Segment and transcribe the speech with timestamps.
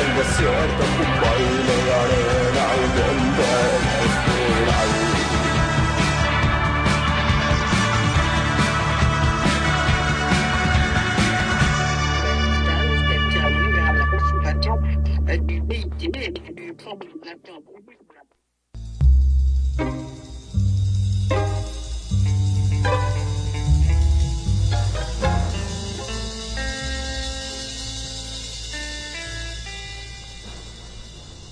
[0.00, 1.76] el desierto, un baile
[2.32, 2.37] de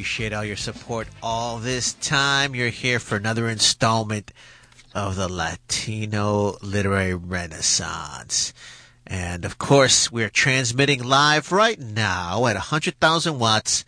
[0.00, 2.54] Appreciate all your support all this time.
[2.54, 4.32] You're here for another installment
[4.94, 8.54] of the Latino Literary Renaissance.
[9.06, 13.84] And of course, we're transmitting live right now at 100,000 watts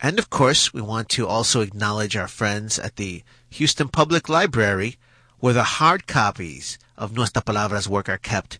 [0.01, 4.97] And of course, we want to also acknowledge our friends at the Houston Public Library,
[5.39, 8.59] where the hard copies of Nuestra Palabras work are kept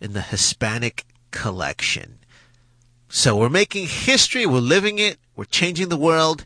[0.00, 2.18] in the Hispanic collection.
[3.08, 6.44] So we're making history, we're living it, we're changing the world,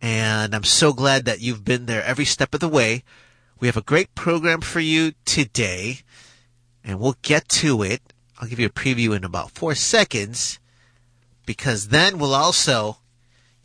[0.00, 3.02] and I'm so glad that you've been there every step of the way.
[3.58, 6.00] We have a great program for you today,
[6.84, 8.00] and we'll get to it.
[8.38, 10.60] I'll give you a preview in about four seconds,
[11.44, 12.98] because then we'll also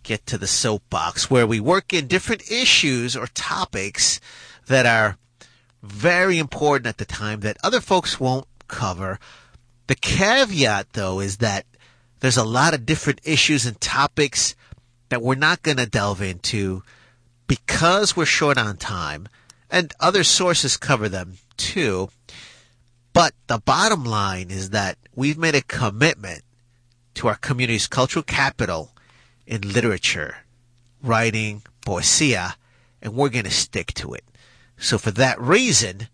[0.01, 4.19] get to the soapbox where we work in different issues or topics
[4.65, 5.17] that are
[5.83, 9.19] very important at the time that other folks won't cover.
[9.87, 11.65] The caveat, though, is that
[12.21, 14.55] there's a lot of different issues and topics
[15.09, 16.81] that we're not going to delve into
[17.47, 19.27] because we're short on time,
[19.69, 22.09] and other sources cover them too.
[23.11, 26.43] But the bottom line is that we've made a commitment
[27.15, 28.91] to our community's cultural capital
[29.45, 30.37] in literature,
[31.03, 32.55] writing, poesia,
[33.01, 34.23] and we're going to stick to it.
[34.83, 36.09] So for that reason,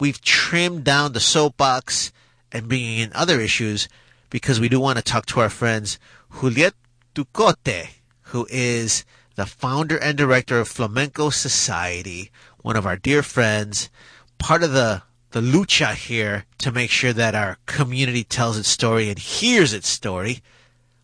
[0.00, 2.10] we've trimmed down the soapbox
[2.50, 3.88] and bringing in other issues
[4.28, 6.00] because we do want to talk to our friends
[6.40, 6.74] Juliet
[7.14, 7.90] Ducote,
[8.22, 9.04] who is
[9.36, 13.88] the founder and director of Flamenco Society, one of our dear friends,
[14.38, 19.10] part of the the lucha here to make sure that our community tells its story
[19.10, 20.42] and hears its story.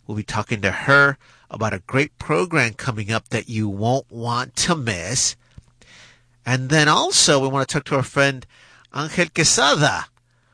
[0.04, 1.16] We'll be talking to her
[1.48, 5.36] about a great program coming up that you won't want to miss.
[6.46, 8.46] And then also we want to talk to our friend
[8.94, 10.06] Angel Quesada,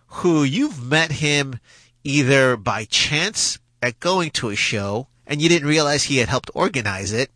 [0.07, 1.59] who you've met him
[2.05, 6.51] either by chance at going to a show and you didn't realize he had helped
[6.55, 7.31] organize it.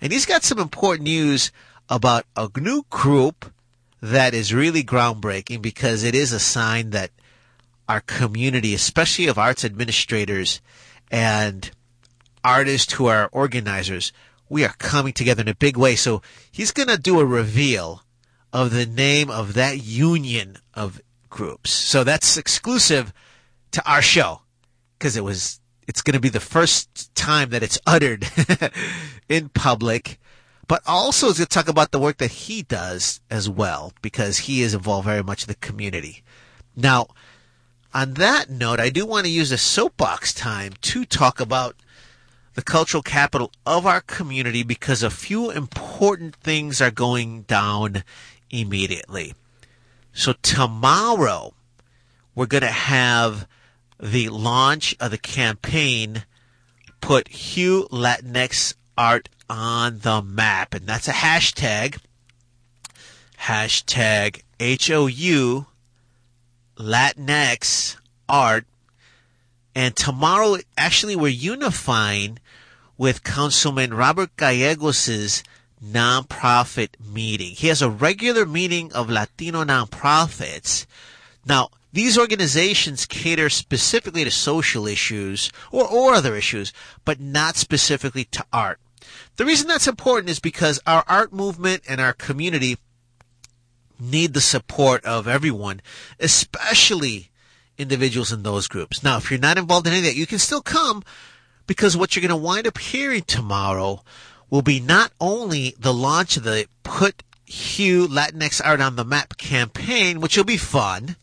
[0.00, 1.52] And he's got some important news
[1.88, 3.52] about a new group
[4.02, 7.10] that is really groundbreaking because it is a sign that
[7.88, 10.60] our community, especially of arts administrators
[11.10, 11.70] and
[12.42, 14.12] artists who are organizers,
[14.48, 15.96] we are coming together in a big way.
[15.96, 18.02] So he's going to do a reveal
[18.52, 21.70] of the name of that union of groups.
[21.70, 23.12] So that's exclusive
[23.72, 24.42] to our show
[24.98, 28.28] because it was it's going to be the first time that it's uttered
[29.28, 30.18] in public.
[30.68, 34.38] But also, it's going to talk about the work that he does as well, because
[34.38, 36.24] he is involved very much in the community.
[36.74, 37.06] Now,
[37.94, 41.76] on that note, I do want to use a soapbox time to talk about
[42.56, 48.02] the cultural capital of our community because a few important things are going down
[48.50, 49.34] immediately.
[50.14, 51.52] So tomorrow,
[52.34, 53.46] we're going to have
[54.00, 56.24] the launch of the campaign
[57.02, 60.72] put Hugh Latinx art on the map.
[60.72, 61.98] And that's a hashtag.
[63.40, 65.66] Hashtag H-O-U
[66.78, 67.96] Latinx
[68.30, 68.64] art.
[69.74, 72.38] And tomorrow, actually, we're unifying
[72.98, 75.42] with Councilman Robert Gallegos'
[75.84, 77.52] nonprofit meeting.
[77.52, 80.86] He has a regular meeting of Latino nonprofits.
[81.46, 86.72] Now, these organizations cater specifically to social issues or, or other issues,
[87.04, 88.80] but not specifically to art.
[89.36, 92.78] The reason that's important is because our art movement and our community
[93.98, 95.80] need the support of everyone,
[96.18, 97.30] especially
[97.78, 99.02] individuals in those groups.
[99.02, 101.02] Now, if you're not involved in any of that, you can still come
[101.66, 104.02] because what you're going to wind up hearing tomorrow
[104.50, 109.36] will be not only the launch of the Put Hugh Latinx Art on the Map
[109.36, 111.16] campaign, which will be fun,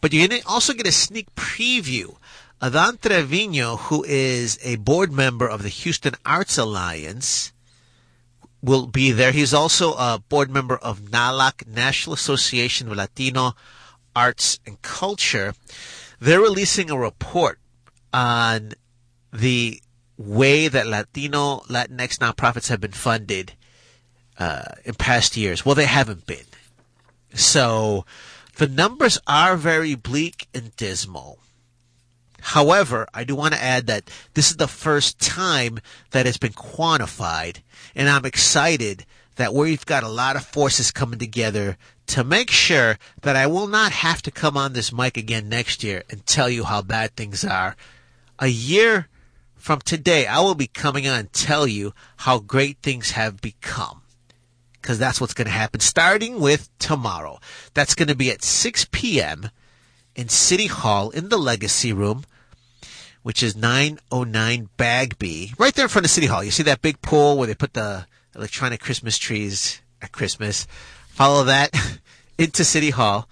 [0.00, 2.16] but you're going to also get a sneak preview.
[2.60, 7.52] Adan Trevino, who is a board member of the Houston Arts Alliance,
[8.62, 9.32] will be there.
[9.32, 13.52] He's also a board member of NALAC, National Association of Latino
[14.16, 15.54] Arts and Culture.
[16.20, 17.58] They're releasing a report
[18.12, 18.72] on
[19.34, 19.82] the
[20.16, 23.54] way that Latino Latinx nonprofits have been funded
[24.38, 25.66] uh, in past years.
[25.66, 26.46] Well, they haven't been.
[27.34, 28.06] So
[28.56, 31.38] the numbers are very bleak and dismal.
[32.40, 36.52] However, I do want to add that this is the first time that it's been
[36.52, 37.58] quantified,
[37.94, 41.76] and I'm excited that we've got a lot of forces coming together
[42.08, 45.82] to make sure that I will not have to come on this mic again next
[45.82, 47.74] year and tell you how bad things are.
[48.38, 49.08] A year
[49.64, 54.02] from today, I will be coming on and tell you how great things have become
[54.74, 57.40] because that's what's going to happen starting with tomorrow.
[57.72, 59.48] That's going to be at 6 p.m.
[60.14, 62.24] in City Hall in the Legacy Room,
[63.22, 66.44] which is 909 Bagby, right there in front of City Hall.
[66.44, 70.66] You see that big pool where they put the electronic Christmas trees at Christmas.
[71.08, 71.74] Follow that
[72.38, 73.30] into City Hall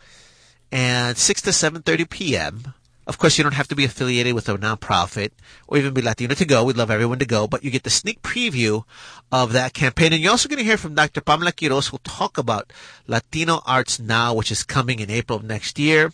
[0.72, 2.74] and 6 to 7.30 p.m.
[3.12, 5.32] Of course, you don't have to be affiliated with a nonprofit
[5.68, 6.64] or even be Latino to go.
[6.64, 8.84] We'd love everyone to go, but you get the sneak preview
[9.30, 10.14] of that campaign.
[10.14, 11.20] And you're also going to hear from Dr.
[11.20, 12.72] Pamela Quiroz, who'll talk about
[13.06, 16.10] Latino Arts Now, which is coming in April of next year.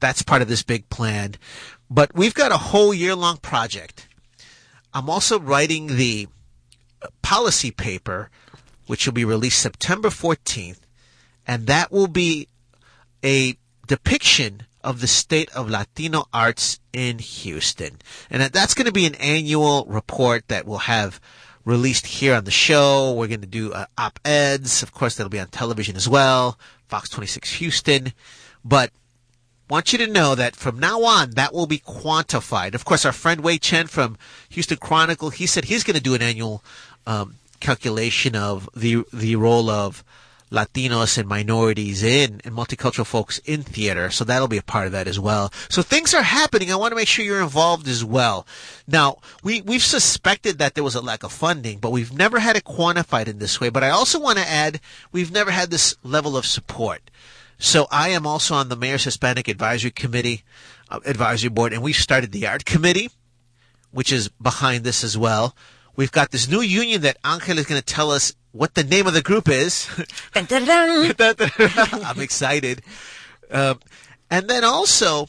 [0.00, 1.34] That's part of this big plan.
[1.90, 4.08] But we've got a whole year long project.
[4.94, 6.28] I'm also writing the
[7.02, 8.30] uh, policy paper,
[8.86, 10.80] which will be released September 14th,
[11.46, 12.48] and that will be
[13.22, 17.98] a depiction of the state of Latino arts in Houston.
[18.30, 21.20] And that's going to be an annual report that we'll have
[21.64, 23.12] released here on the show.
[23.12, 24.82] We're going to do uh, op-eds.
[24.82, 26.58] Of course, that'll be on television as well.
[26.86, 28.12] Fox 26 Houston.
[28.64, 28.90] But
[29.68, 32.74] want you to know that from now on, that will be quantified.
[32.74, 34.16] Of course, our friend Wei Chen from
[34.48, 36.64] Houston Chronicle, he said he's going to do an annual
[37.06, 40.04] um, calculation of the the role of
[40.50, 44.10] Latinos and minorities in and multicultural folks in theater.
[44.10, 45.52] So that'll be a part of that as well.
[45.68, 46.72] So things are happening.
[46.72, 48.46] I want to make sure you're involved as well.
[48.86, 52.56] Now, we, we've suspected that there was a lack of funding, but we've never had
[52.56, 53.68] it quantified in this way.
[53.68, 54.80] But I also want to add,
[55.12, 57.10] we've never had this level of support.
[57.58, 60.44] So I am also on the Mayor's Hispanic Advisory Committee,
[60.90, 63.10] uh, Advisory Board, and we've started the Art Committee,
[63.90, 65.56] which is behind this as well.
[65.98, 69.08] We've got this new union that Angel is going to tell us what the name
[69.08, 69.88] of the group is.
[71.58, 72.82] I'm excited.
[73.50, 73.80] Um,
[74.30, 75.26] and then also,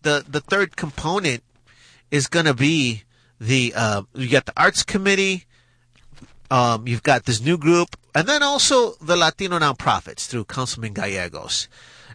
[0.00, 1.42] the the third component
[2.10, 3.02] is going to be
[3.38, 5.44] the uh, you got the arts committee.
[6.50, 11.68] Um, you've got this new group, and then also the Latino nonprofits through Councilman Gallegos.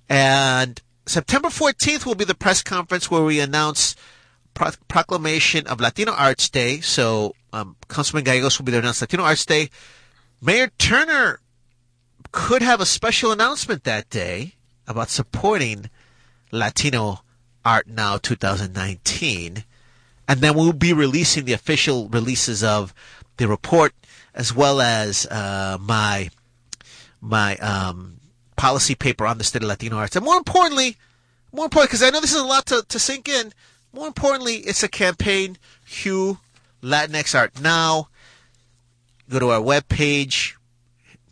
[0.09, 3.95] And September 14th will be the press conference where we announce
[4.55, 6.79] pro- proclamation of Latino Arts Day.
[6.81, 9.69] So um, Councilman Gallegos will be there announce Latino Arts Day.
[10.41, 11.39] Mayor Turner
[12.31, 14.53] could have a special announcement that day
[14.87, 15.89] about supporting
[16.51, 17.21] Latino
[17.65, 19.63] Art Now 2019.
[20.27, 22.93] And then we'll be releasing the official releases of
[23.37, 23.93] the report
[24.33, 26.29] as well as uh, my
[27.19, 28.19] my um,
[28.55, 30.15] policy paper on the state of Latino arts.
[30.15, 30.97] And more importantly,
[31.51, 33.53] more importantly, because I know this is a lot to, to sink in,
[33.93, 36.39] more importantly, it's a campaign, Hugh
[36.81, 38.09] Latinx Art Now
[39.29, 40.53] go to our webpage,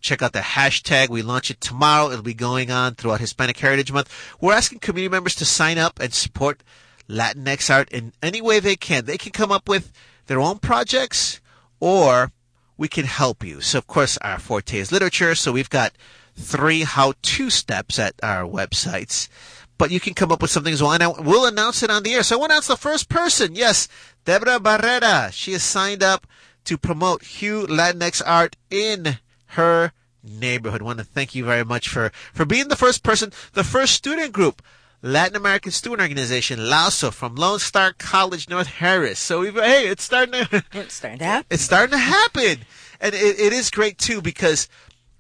[0.02, 1.10] check out the hashtag.
[1.10, 2.10] We launch it tomorrow.
[2.12, 4.14] It'll be going on throughout Hispanic Heritage Month.
[4.40, 6.62] We're asking community members to sign up and support
[7.10, 9.06] Latinx art in any way they can.
[9.06, 9.92] They can come up with
[10.28, 11.40] their own projects
[11.80, 12.32] or
[12.78, 13.62] we can help you.
[13.62, 15.36] So, of course, our forte is literature.
[15.36, 15.94] So we've got
[16.36, 19.30] three how-to steps at our websites.
[19.78, 20.94] But you can come up with something as well.
[20.94, 22.24] And we'll announce it on the air.
[22.24, 23.56] So I want to announce the first person.
[23.56, 23.88] Yes,
[24.24, 25.32] Deborah Barrera.
[25.34, 26.26] She has signed up
[26.66, 29.92] to promote Hugh Latinx art in her
[30.24, 30.82] neighborhood.
[30.82, 33.94] I want to thank you very much for, for being the first person, the first
[33.94, 34.62] student group,
[35.02, 39.20] Latin American Student Organization, LASO, from Lone Star College, North Harris.
[39.20, 41.48] So we've, hey, it's starting to, it's starting to happen.
[41.52, 42.66] It's starting to happen.
[43.00, 44.68] And it, it is great too because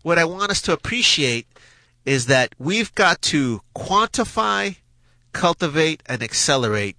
[0.01, 1.47] what I want us to appreciate
[2.05, 4.77] is that we've got to quantify,
[5.33, 6.95] cultivate, and accelerate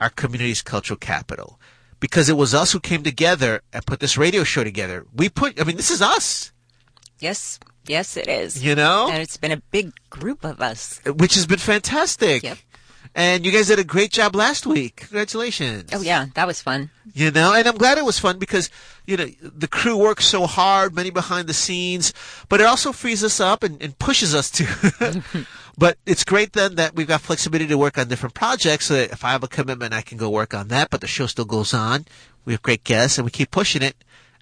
[0.00, 1.58] our community's cultural capital
[2.00, 5.06] because it was us who came together and put this radio show together.
[5.14, 6.52] We put, I mean, this is us.
[7.20, 8.62] Yes, yes, it is.
[8.62, 9.08] You know?
[9.10, 11.00] And it's been a big group of us.
[11.06, 12.42] Which has been fantastic.
[12.42, 12.58] Yep.
[13.14, 14.96] And you guys did a great job last week.
[14.96, 15.90] Congratulations.
[15.92, 16.90] Oh, yeah, that was fun.
[17.12, 18.70] You know, and I'm glad it was fun because,
[19.06, 22.12] you know, the crew works so hard, many behind the scenes,
[22.48, 25.22] but it also frees us up and, and pushes us to.
[25.76, 29.10] But it's great then that we've got flexibility to work on different projects so that
[29.10, 31.44] if I have a commitment, I can go work on that, but the show still
[31.44, 32.06] goes on.
[32.44, 33.96] We have great guests and we keep pushing it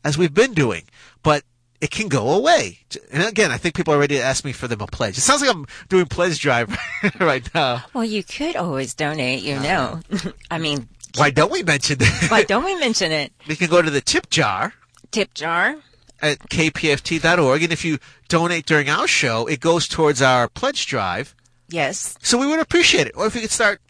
[0.04, 0.84] as we've been doing.
[1.22, 1.44] But
[1.82, 2.78] it can go away.
[3.10, 5.18] And again, I think people are ready to ask me for them a pledge.
[5.18, 6.78] It sounds like I'm doing pledge drive
[7.20, 7.84] right now.
[7.92, 10.00] Well, you could always donate, you uh, know.
[10.50, 12.30] I mean, why don't we mention it?
[12.30, 13.32] why don't we mention it?
[13.48, 14.74] We can go to the tip jar.
[15.10, 15.74] Tip jar
[16.22, 17.62] at kpft.org.
[17.64, 17.98] And if you
[18.28, 21.34] donate during our show, it goes towards our pledge drive.
[21.68, 22.16] Yes.
[22.22, 23.16] So we would appreciate it.
[23.16, 23.80] Or if you could start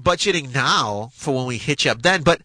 [0.00, 2.24] budgeting now for when we hit you up then.
[2.24, 2.42] But,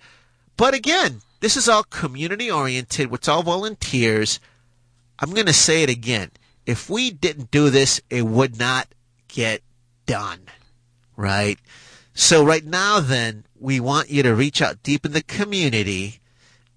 [0.55, 3.11] but again, this is all community oriented.
[3.11, 4.39] It's all volunteers.
[5.21, 6.31] I'm going to say it again.
[6.65, 8.87] If we didn't do this, it would not
[9.27, 9.61] get
[10.05, 10.41] done.
[11.15, 11.59] Right?
[12.13, 16.19] So right now then, we want you to reach out deep in the community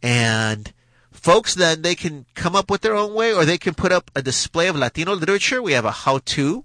[0.02, 0.72] and
[1.10, 4.10] folks then they can come up with their own way or they can put up
[4.14, 5.62] a display of Latino literature.
[5.62, 6.64] We have a how-to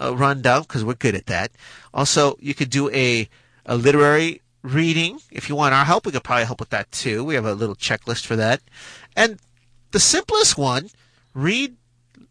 [0.00, 1.52] uh, rundown because we're good at that.
[1.94, 3.28] Also, you could do a,
[3.64, 5.20] a literary reading.
[5.30, 7.22] If you want our help, we could probably help with that too.
[7.22, 8.60] We have a little checklist for that.
[9.14, 9.38] And
[9.92, 10.88] the simplest one,
[11.34, 11.76] read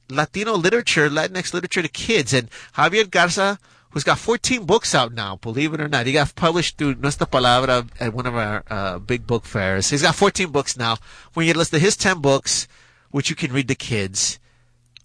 [0.10, 2.34] Latino literature, Latinx literature to kids.
[2.34, 3.60] And Javier Garza,
[3.92, 7.28] who's got 14 books out now, believe it or not, he got published through Nuestra
[7.28, 9.90] Palabra at one of our uh, big book fairs.
[9.90, 10.98] He's got 14 books now.
[11.34, 12.68] When you list his 10 books,
[13.12, 14.40] which you can read to kids.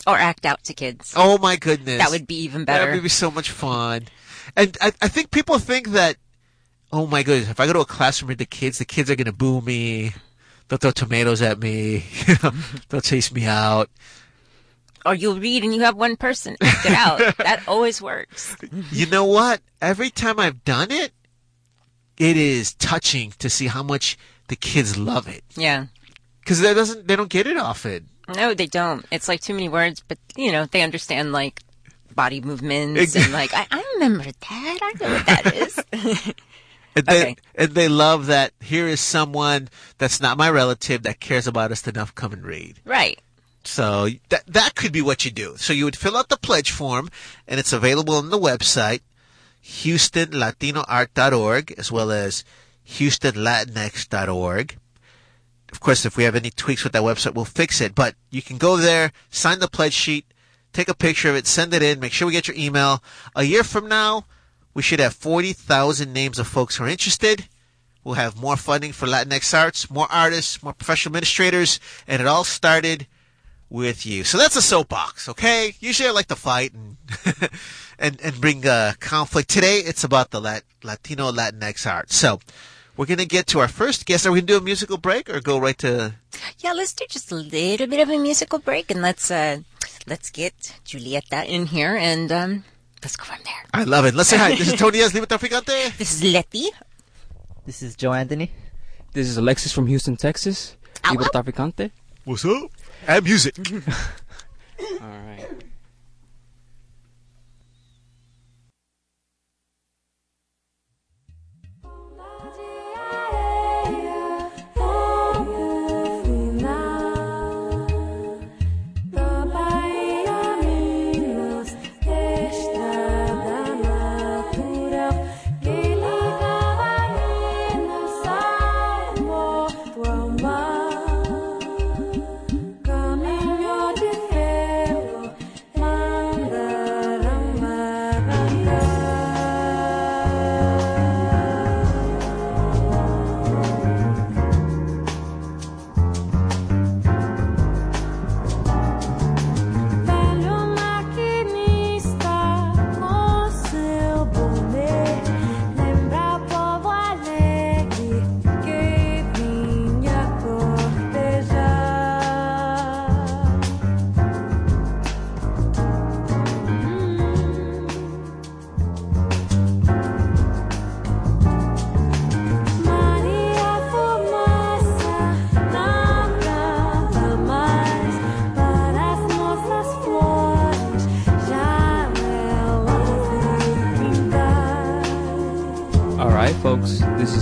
[0.07, 1.15] Or act out to kids.
[1.17, 1.99] Oh my goodness.
[1.99, 2.87] That would be even better.
[2.87, 4.07] That would be so much fun.
[4.57, 6.17] And I, I think people think that,
[6.93, 9.17] oh my goodness, if I go to a classroom with the kids, the kids are
[9.17, 10.13] going to boo me.
[10.69, 12.05] They'll throw tomatoes at me.
[12.89, 13.89] They'll chase me out.
[15.05, 17.19] Oh, or you'll read and you have one person get out.
[17.39, 18.57] that always works.
[18.91, 19.61] You know what?
[19.81, 21.13] Every time I've done it,
[22.19, 24.19] it is touching to see how much
[24.49, 25.45] the kids love it.
[25.57, 25.87] Yeah.
[26.41, 28.09] Because they doesn't, they don't get it often.
[28.35, 29.07] No, they don't.
[29.13, 31.61] It's like too many words, but you know, they understand like
[32.15, 34.79] body movements and like I, I remember that.
[34.83, 36.35] I know what that is.
[36.97, 37.37] And they, Okay.
[37.55, 41.87] and they love that here is someone that's not my relative that cares about us
[41.87, 42.81] enough to come and read.
[42.85, 43.21] right.
[43.65, 45.57] So that that could be what you do.
[45.57, 47.09] So you would fill out the pledge form,
[47.49, 49.01] and it's available on the website,
[49.65, 52.45] HoustonLatinoArt.org, as well as
[52.89, 54.77] HoustonLatinx.org.
[55.73, 57.95] Of course, if we have any tweaks with that website, we'll fix it.
[57.95, 60.27] But you can go there, sign the pledge sheet,
[60.73, 63.03] take a picture of it, send it in, make sure we get your email.
[63.35, 64.25] A year from now,
[64.77, 67.49] we should have 40,000 names of folks who are interested.
[68.05, 72.45] We'll have more funding for Latinx arts, more artists, more professional administrators, and it all
[72.45, 73.07] started
[73.71, 74.23] with you.
[74.23, 75.75] So that's a soapbox, okay?
[75.81, 76.99] Usually I like to fight and
[77.99, 79.49] and and bring uh, conflict.
[79.49, 82.13] Today it's about the Lat- Latino Latinx art.
[82.13, 82.39] So
[82.99, 84.27] we're gonna get to our first guest.
[84.27, 86.17] Are we gonna do a musical break or go right to?
[86.59, 89.61] Yeah, let's do just a little bit of a musical break and let's uh
[90.07, 90.53] let's get
[90.85, 92.65] Julieta in here and um
[93.03, 93.63] let's go from there.
[93.75, 94.15] I love it.
[94.15, 94.55] Let's say hi.
[94.55, 95.97] This is Tony Diaz, Librotraficante.
[95.97, 96.71] This is Letty.
[97.65, 98.51] This is Joe Anthony.
[99.13, 100.77] This is Alexis from Houston, Texas.
[101.05, 101.27] Ow, Libro.
[101.27, 101.91] Traficante.
[102.25, 102.71] What's up?
[103.07, 103.57] And music.
[104.81, 105.47] All right.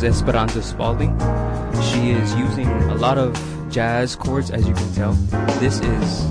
[0.04, 1.18] Esperanza Spalding.
[1.82, 3.32] She is using a lot of
[3.70, 5.12] jazz chords, as you can tell.
[5.58, 6.24] This is,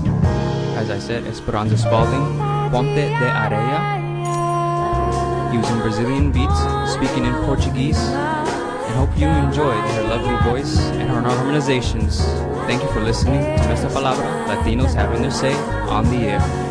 [0.76, 2.38] as I said, Esperanza Spalding,
[2.70, 3.94] Ponta de Areia,
[5.52, 6.60] using Brazilian beats,
[6.92, 12.22] speaking in Portuguese, and hope you enjoyed her lovely voice and her harmonizations.
[12.66, 15.54] Thank you for listening to Nuestra Palabra, Latinos having their say
[15.88, 16.63] on the air.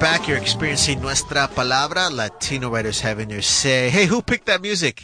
[0.00, 0.28] Back.
[0.28, 3.90] You're experiencing Nuestra Palabra, Latino writers having their say.
[3.90, 5.02] Hey, who picked that music?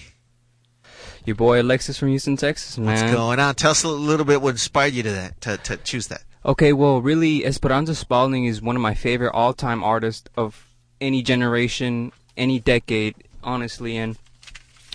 [1.24, 2.86] Your boy Alexis from Houston, Texas, man.
[2.86, 3.54] What's going on?
[3.54, 6.22] Tell us a little bit what inspired you to that, to, to choose that.
[6.44, 10.66] Okay, well, really, Esperanza Spalding is one of my favorite all-time artists of
[11.00, 13.96] any generation, any decade, honestly.
[13.96, 14.16] And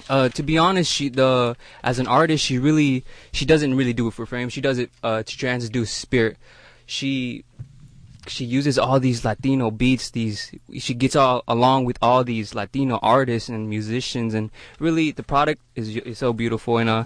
[0.08, 4.08] uh, to be honest, she the as an artist, she really she doesn't really do
[4.08, 4.50] it for fame.
[4.50, 6.38] She does it uh, to transduce spirit.
[6.86, 7.44] She
[8.30, 10.12] she uses all these Latino beats.
[10.12, 15.24] These she gets all along with all these Latino artists and musicians, and really the
[15.24, 16.78] product is is so beautiful.
[16.78, 17.06] And uh,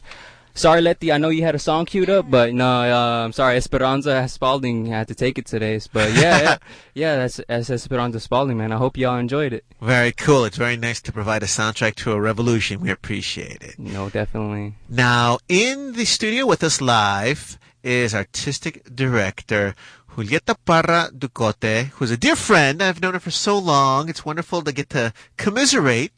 [0.54, 3.58] sorry, Letty, I know you had a song queued up, but no, uh, I'm sorry,
[3.58, 5.80] Esperanza Spalding had to take it today.
[5.92, 6.58] But yeah, yeah,
[6.94, 8.72] yeah, that's, that's Esperanza Spalding, man.
[8.72, 9.66] I hope y'all enjoyed it.
[9.82, 10.46] Very cool.
[10.46, 12.80] It's very nice to provide a soundtrack to a revolution.
[12.80, 13.80] We appreciate it.
[13.80, 14.76] No, definitely.
[14.90, 19.76] Now, in the studio with us live is artistic director
[20.15, 22.84] Julieta Parra Ducote, who's a dear friend.
[22.84, 24.10] I've known her for so long.
[24.10, 26.12] It's wonderful to get to commiserate.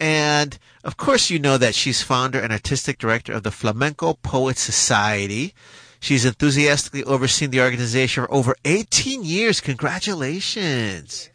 [0.00, 4.60] And of course, you know that she's founder and artistic director of the Flamenco Poets
[4.60, 5.54] Society.
[6.00, 9.60] She's enthusiastically overseen the organization for over 18 years.
[9.60, 11.30] Congratulations.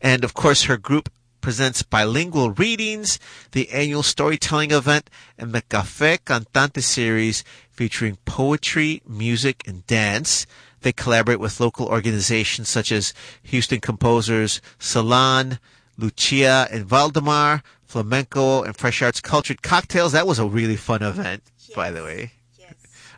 [0.00, 1.10] And of course, her group
[1.42, 3.18] presents bilingual readings,
[3.52, 10.46] the annual storytelling event, and the Café Cantante series featuring poetry, music, and dance.
[10.82, 13.14] They collaborate with local organizations such as
[13.44, 15.58] Houston composers Salon,
[15.96, 20.12] Lucia, and Valdemar, Flamenco, and Fresh Arts Cultured Cocktails.
[20.12, 21.42] That was a really fun event,
[21.74, 22.32] by the way.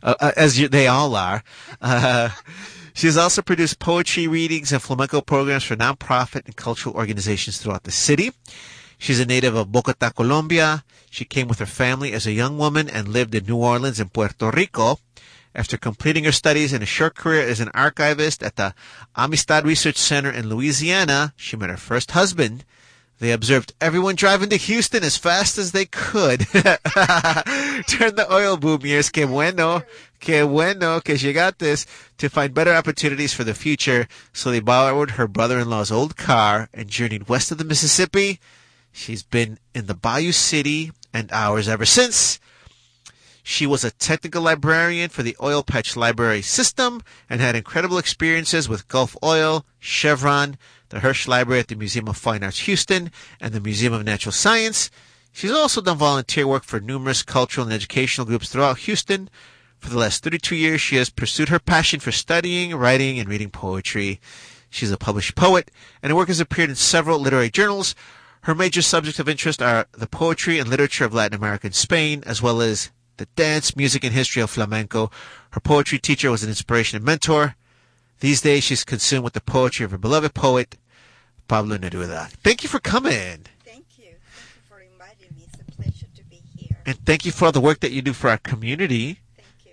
[0.03, 1.43] Uh, uh, as you, they all are.
[1.81, 2.31] Uh,
[2.95, 7.85] she has also produced poetry readings and flamenco programs for nonprofit and cultural organizations throughout
[7.85, 8.33] the city.
[8.97, 10.85] She's a native of Bogota, Colombia.
[11.11, 14.13] She came with her family as a young woman and lived in New Orleans and
[14.13, 14.99] Puerto Rico.
[15.55, 18.75] After completing her studies and a short career as an archivist at the
[19.17, 22.65] Amistad Research Center in Louisiana, she met her first husband.
[23.19, 26.47] They observed everyone driving to Houston as fast as they could.
[26.53, 29.83] During the oil boom years, que bueno,
[30.21, 31.85] que bueno que she got this,
[32.17, 34.09] to find better opportunities for the future.
[34.33, 38.41] So they borrowed her brother-in-law's old car and journeyed west of the Mississippi.
[38.91, 42.41] She's been in the Bayou City and hours ever since.
[43.51, 48.69] She was a technical librarian for the Oil Patch Library System and had incredible experiences
[48.69, 50.57] with Gulf Oil, Chevron,
[50.91, 53.11] the Hirsch Library at the Museum of Fine Arts Houston,
[53.41, 54.89] and the Museum of Natural Science.
[55.33, 59.29] She's also done volunteer work for numerous cultural and educational groups throughout Houston.
[59.81, 63.51] For the last 32 years, she has pursued her passion for studying, writing, and reading
[63.51, 64.21] poetry.
[64.71, 65.73] She's a published poet,
[66.05, 67.97] and her work has appeared in several literary journals.
[68.43, 72.23] Her major subjects of interest are the poetry and literature of Latin America and Spain,
[72.25, 75.11] as well as the dance, music, and history of flamenco.
[75.51, 77.55] Her poetry teacher was an inspiration and mentor.
[78.21, 80.79] These days, she's consumed with the poetry of her beloved poet,
[81.47, 82.31] Pablo Neruda.
[82.43, 83.45] Thank you for coming.
[83.63, 84.15] Thank you.
[84.15, 85.47] Thank you for inviting me.
[85.53, 86.79] It's a pleasure to be here.
[86.87, 89.21] And thank you for all the work that you do for our community.
[89.37, 89.73] Thank you.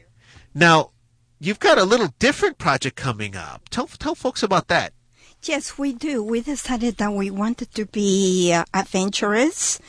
[0.54, 0.92] Now,
[1.40, 3.70] you've got a little different project coming up.
[3.70, 4.92] Tell, tell folks about that.
[5.44, 6.24] Yes, we do.
[6.24, 9.80] We decided that we wanted to be uh, adventurous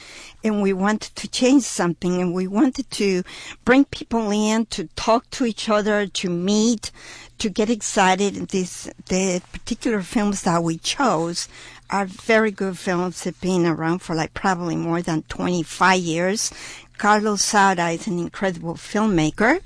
[0.44, 3.22] and we wanted to change something and we wanted to
[3.64, 6.90] bring people in to talk to each other, to meet,
[7.38, 8.35] to get excited.
[8.48, 11.48] This, the particular films that we chose
[11.90, 13.24] are very good films.
[13.24, 16.53] They've been around for like probably more than 25 years.
[16.98, 19.61] Carlos Saura is an incredible filmmaker,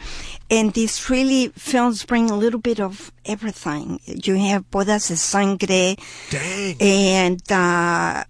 [0.50, 3.98] and these really films bring a little bit of everything.
[4.04, 5.96] You have Bodas de Sangre,
[6.30, 6.76] Dang.
[6.78, 8.24] and uh,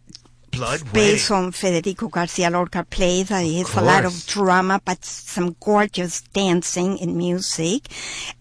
[0.53, 3.29] Blood based on Federico Garcia Lorca plays.
[3.29, 7.89] That is a lot of drama, but some gorgeous dancing and music,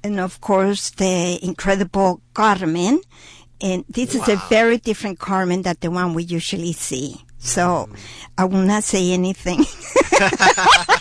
[0.04, 3.02] and of course the incredible Carmen.
[3.62, 7.16] And this is a very different Carmen than the one we usually see.
[7.38, 7.98] So Mm.
[8.38, 9.66] I will not say anything.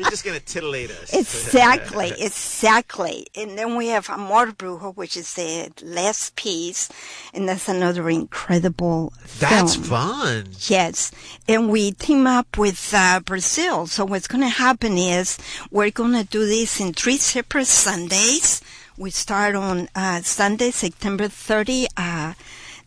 [0.00, 1.12] You're just going to titillate us.
[1.12, 3.26] Exactly, exactly.
[3.34, 6.88] And then we have Amor Brujo, which is the last piece,
[7.34, 9.84] and that's another incredible That's film.
[9.84, 10.46] fun.
[10.68, 11.10] Yes,
[11.46, 13.86] and we team up with uh, Brazil.
[13.86, 15.38] So what's going to happen is
[15.70, 18.62] we're going to do this in three separate Sundays.
[18.96, 22.34] We start on uh, Sunday, September 30, uh,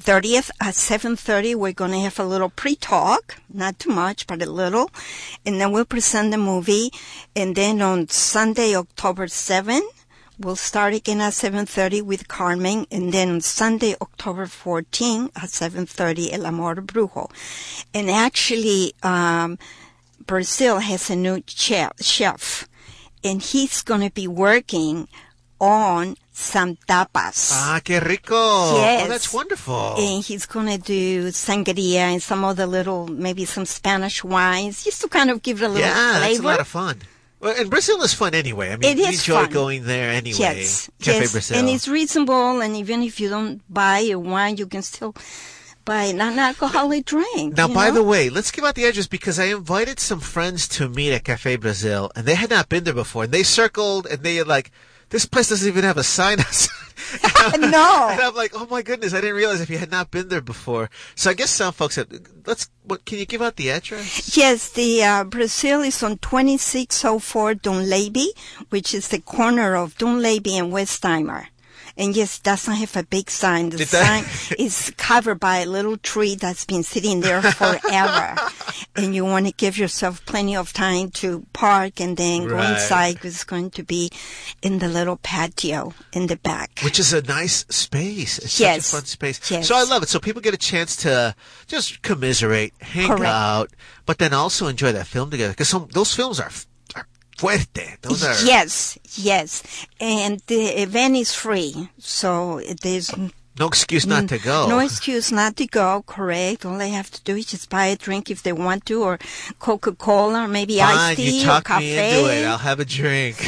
[0.04, 1.56] 30th at 7.30.
[1.56, 4.90] We're going to have a little pre-talk, not too much, but a little.
[5.46, 6.92] And then we'll present the movie.
[7.36, 9.82] And then on Sunday, October 7,
[10.40, 16.34] We'll start again at 7.30 with Carmen, and then on Sunday, October 14 at 7.30,
[16.34, 17.30] El Amor Brujo.
[17.94, 19.60] And actually, um,
[20.26, 22.68] Brazil has a new chef, chef
[23.24, 25.08] and he's going to be working
[25.60, 27.52] on some tapas.
[27.54, 28.34] Ah, que rico.
[28.36, 29.08] Oh, Yes.
[29.08, 29.96] that's wonderful.
[29.98, 35.08] And he's gonna do sangria and some other little, maybe some Spanish wines, just to
[35.08, 36.28] kind of give it a little yeah, flavor.
[36.28, 37.02] that's a lot of fun.
[37.40, 38.72] Well, and Brazil is fun anyway.
[38.72, 39.52] I mean, It we enjoy fun.
[39.52, 40.40] going there anyway.
[40.40, 41.58] Yes, Cafe yes, Brazil.
[41.60, 42.62] and it's reasonable.
[42.62, 45.14] And even if you don't buy a wine, you can still
[45.86, 47.58] buy a non-alcoholic drink.
[47.58, 47.96] Now, by know?
[47.96, 51.26] the way, let's give out the address because I invited some friends to meet at
[51.26, 53.26] Cafe Brazil, and they had not been there before.
[53.26, 54.72] And they circled, and they had like,
[55.14, 56.80] this place doesn't even have a sign outside.
[57.60, 58.08] No.
[58.10, 60.42] and I'm like, oh my goodness, I didn't realize if you had not been there
[60.42, 60.90] before.
[61.16, 62.08] So I guess some folks have.
[62.46, 62.70] Let's.
[62.84, 64.36] What can you give out the address?
[64.36, 68.28] Yes, the uh, Brazil is on 2604 Dunlavy,
[68.70, 71.48] which is the corner of Dunlavy and Westheimer.
[71.96, 73.70] And yes, it doesn't have a big sign.
[73.70, 74.26] The Did sign
[74.58, 78.36] is covered by a little tree that's been sitting there forever.
[78.96, 82.72] and you want to give yourself plenty of time to park and then go Right.
[82.74, 84.10] inside 'cause it's going to be
[84.64, 86.80] in the little patio in the back.
[86.84, 88.40] Which is a nice space.
[88.40, 88.88] It's Yes.
[88.88, 89.52] such a fun space.
[89.52, 89.68] Yes.
[89.68, 90.10] So I love it.
[90.10, 91.36] So people get a chance to
[91.68, 93.26] just commiserate, hang Correct.
[93.26, 93.70] out,
[94.08, 95.54] but then also enjoy that film together.
[95.54, 96.50] Because those films are
[97.38, 97.98] fuerte.
[98.02, 99.64] Those are Yes, yes.
[100.00, 101.90] And the event is free.
[101.98, 103.12] So there's
[103.60, 104.68] no excuse not to go.
[104.68, 106.66] No excuse not to go, correct.
[106.66, 109.20] All they have to do is just buy a drink if they want to, or
[109.60, 111.86] Coca Cola, or maybe Fine, iced tea, you or talk cafe.
[111.86, 112.46] me into it.
[112.46, 113.38] I'll have a drink.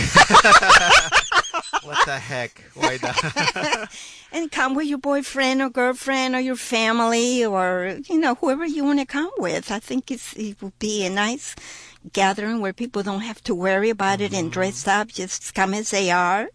[1.83, 2.61] what the heck?
[2.75, 3.89] Why not?
[4.31, 8.83] and come with your boyfriend or girlfriend or your family or, you know, whoever you
[8.83, 9.71] want to come with.
[9.71, 11.55] I think it's, it would be a nice
[12.13, 15.91] gathering where people don't have to worry about it and dress up, just come as
[15.91, 16.49] they are.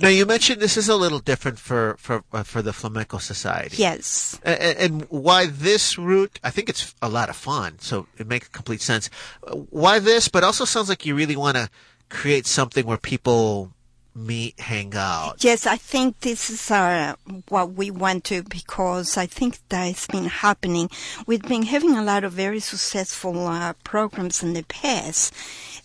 [0.00, 3.76] now you mentioned this is a little different for for uh, for the flamenco society.
[3.76, 4.38] Yes.
[4.44, 6.38] A- a- And why this route?
[6.44, 9.10] I think it's a lot of fun, so it makes complete sense.
[9.46, 10.28] Uh, Why this?
[10.28, 11.68] But also sounds like you really want to
[12.08, 13.72] create something where people
[14.14, 15.42] meet, hang out.
[15.42, 17.14] Yes, I think this is uh,
[17.48, 20.88] what we want to because I think that it's been happening.
[21.26, 25.34] We've been having a lot of very successful uh, programs in the past,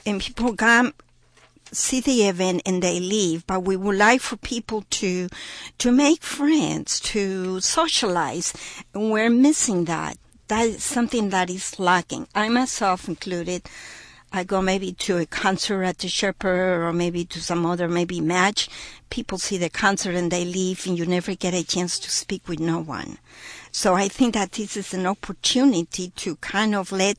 [0.06, 0.94] and people come
[1.72, 3.46] see the event and they leave.
[3.46, 5.30] But we would like for people to
[5.80, 8.54] to make friends, to socialize,
[8.94, 10.18] and we're missing that.
[10.48, 12.28] That is something that is lacking.
[12.34, 13.70] I myself included.
[14.32, 18.22] I go maybe to a concert at the Shepherd or maybe to some other maybe
[18.22, 18.70] match.
[19.10, 22.48] People see the concert and they leave and you never get a chance to speak
[22.48, 23.18] with no one.
[23.72, 27.18] So I think that this is an opportunity to kind of let,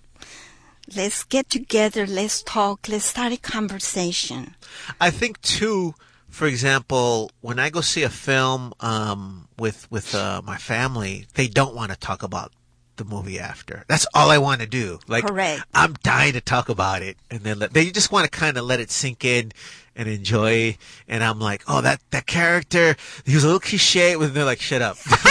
[0.94, 4.54] let's get together, let's talk, let's start a conversation.
[5.00, 5.94] I think too.
[6.28, 11.48] For example, when I go see a film um, with with uh, my family, they
[11.48, 12.52] don't want to talk about
[13.00, 13.84] the movie after.
[13.88, 15.00] That's all I want to do.
[15.08, 15.62] Like, Correct.
[15.74, 18.64] I'm dying to talk about it, and then let, they just want to kind of
[18.64, 19.52] let it sink in
[19.96, 20.76] and enjoy.
[21.08, 24.12] And I'm like, oh, that that character, he was a little cliche.
[24.12, 24.98] And they're like, shut up,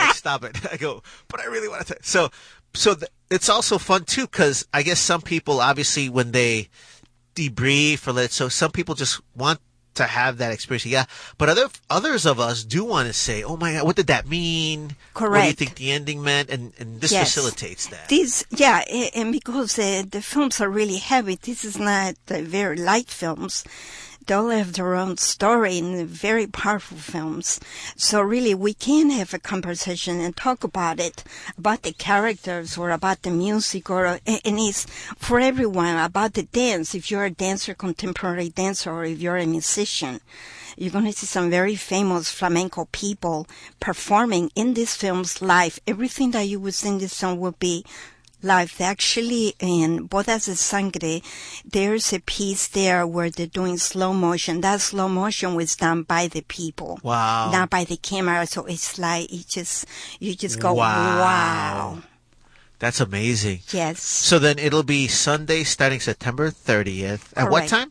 [0.00, 0.56] like, stop it.
[0.72, 1.96] I go, but I really want to.
[2.02, 2.30] So,
[2.74, 6.68] so th- it's also fun too because I guess some people obviously when they
[7.34, 9.60] debrief or let so some people just want
[9.96, 11.04] to have that experience yeah
[11.38, 14.28] but other others of us do want to say oh my god what did that
[14.28, 15.32] mean Correct.
[15.32, 17.34] what do you think the ending meant and and this Yes.
[17.34, 22.14] facilitates that This, yeah, and because uh, the films are really heavy, this is not
[22.30, 23.64] uh, very light films.
[24.26, 27.60] They all have their own story in very powerful films.
[27.96, 31.22] So really, we can have a conversation and talk about it,
[31.56, 34.86] about the characters or about the music or, and it's
[35.16, 36.94] for everyone about the dance.
[36.94, 40.20] If you're a dancer, contemporary dancer, or if you're a musician.
[40.76, 43.46] You're going to see some very famous flamenco people
[43.80, 45.80] performing in these films live.
[45.86, 47.84] Everything that you would see in this film will be
[48.46, 51.20] They actually, in Bodas de Sangre,
[51.64, 54.60] there's a piece there where they're doing slow motion.
[54.60, 57.00] That slow motion was done by the people.
[57.02, 57.50] Wow.
[57.50, 58.46] Not by the camera.
[58.46, 59.86] So it's like, it just,
[60.20, 61.18] you just go, Wow.
[61.18, 61.98] wow.
[62.78, 64.02] that's amazing Yes.
[64.02, 67.90] so then it'll be sunday starting september 30th at what time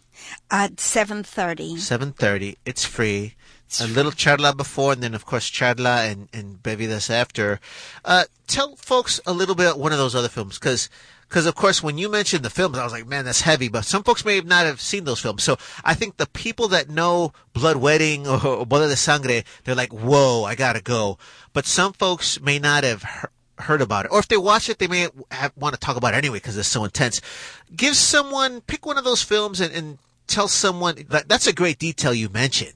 [0.52, 1.74] At 7.30.
[1.82, 3.34] 7.30 it's free
[3.82, 7.60] a little charla before and then of course charla and, and bebidas after
[8.04, 10.90] uh, tell folks a little bit one of those other films because
[11.28, 13.86] because of course when you mentioned the films i was like man that's heavy but
[13.86, 17.32] some folks may not have seen those films so i think the people that know
[17.54, 21.18] blood wedding or, boda de sangre they're like whoa i gotta go
[21.54, 24.80] but some folks may not have heard heard about it, or if they watch it,
[24.80, 27.22] they may have, want to talk about it anyway because it's so intense.
[27.76, 31.80] Give someone, pick one of those films and, and tell someone that that's a great
[31.80, 32.74] detail you mentioned.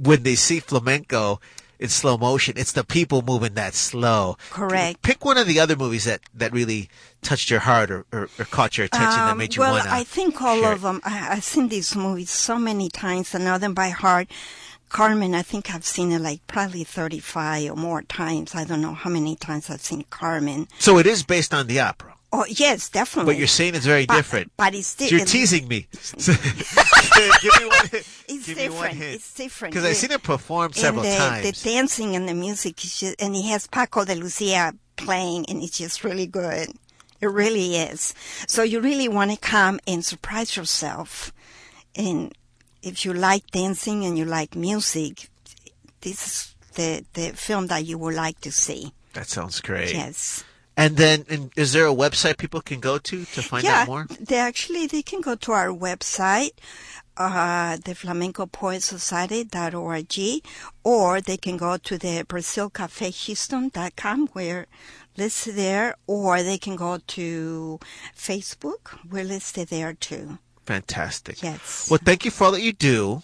[0.00, 1.40] That when they see flamenco,
[1.80, 2.54] in slow motion.
[2.56, 4.36] It's the people moving that slow.
[4.50, 5.02] Correct.
[5.02, 6.90] Pick one of the other movies that, that really
[7.22, 9.84] touched your heart or, or, or caught your attention that Um, made you well, want
[9.84, 9.92] to.
[9.92, 11.00] I think all of them.
[11.04, 13.34] I, I've seen these movies so many times.
[13.34, 14.28] I know them by heart.
[14.90, 18.54] Carmen, I think I've seen it like probably 35 or more times.
[18.54, 20.68] I don't know how many times I've seen Carmen.
[20.78, 22.09] So it is based on the opera.
[22.32, 23.32] Oh, yes, definitely.
[23.34, 24.52] But you're saying it's very But- different.
[24.56, 25.88] But it's So you're teasing me.
[27.42, 27.88] Give me one.
[27.92, 28.94] It's give me one different.
[28.96, 29.14] hint.
[29.16, 29.74] It's different.
[29.74, 31.62] Because I've seen it performed several and the, times.
[31.62, 35.76] the dancing and the music just, and he has Paco de Lucia playing, and it's
[35.78, 36.68] just really good.
[37.20, 38.14] It really is.
[38.46, 41.32] So you really want to come and surprise yourself.
[41.96, 42.32] And
[42.82, 45.28] if you like dancing and you like music,
[46.00, 48.92] this is the, the film that you would like to see.
[49.14, 49.92] that sounds great.
[49.92, 50.44] Yes.
[50.76, 53.88] And then, and is there a website people can go to to find yeah, out
[53.88, 54.06] more?
[54.18, 56.52] they actually they can go to our website,
[57.16, 60.42] uh, the Flamenco Poet Society.org,
[60.84, 64.66] or they can go to the BrazilCafeHouston.com where
[65.16, 67.80] listed there, or they can go to
[68.16, 68.98] Facebook.
[69.08, 70.38] We're listed there too.
[70.64, 71.42] Fantastic.
[71.42, 71.88] Yes.
[71.90, 73.22] Well, thank you for all that you do.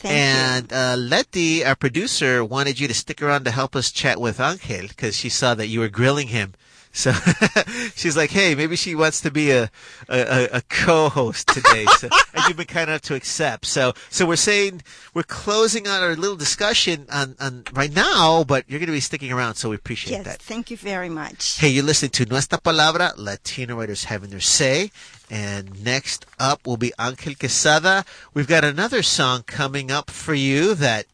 [0.00, 4.18] Thank and uh, Letty, our producer, wanted you to stick around to help us chat
[4.18, 6.54] with Angel because she saw that you were grilling him.
[6.92, 7.12] So
[7.94, 9.70] she's like, "Hey, maybe she wants to be a
[10.08, 13.66] a, a co-host today." So, and you've been kind enough to accept.
[13.66, 14.82] So, so we're saying
[15.14, 19.00] we're closing on our little discussion on, on right now, but you're going to be
[19.00, 20.42] sticking around, so we appreciate Yes, that.
[20.42, 21.58] thank you very much.
[21.60, 24.90] Hey, you're listening to Nuestra Palabra, Latino writers having their say.
[25.30, 28.04] And next up will be Angel Quesada.
[28.34, 31.06] We've got another song coming up for you that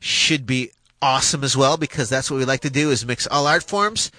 [0.00, 3.46] should be awesome as well because that's what we like to do is mix all
[3.46, 4.10] art forms.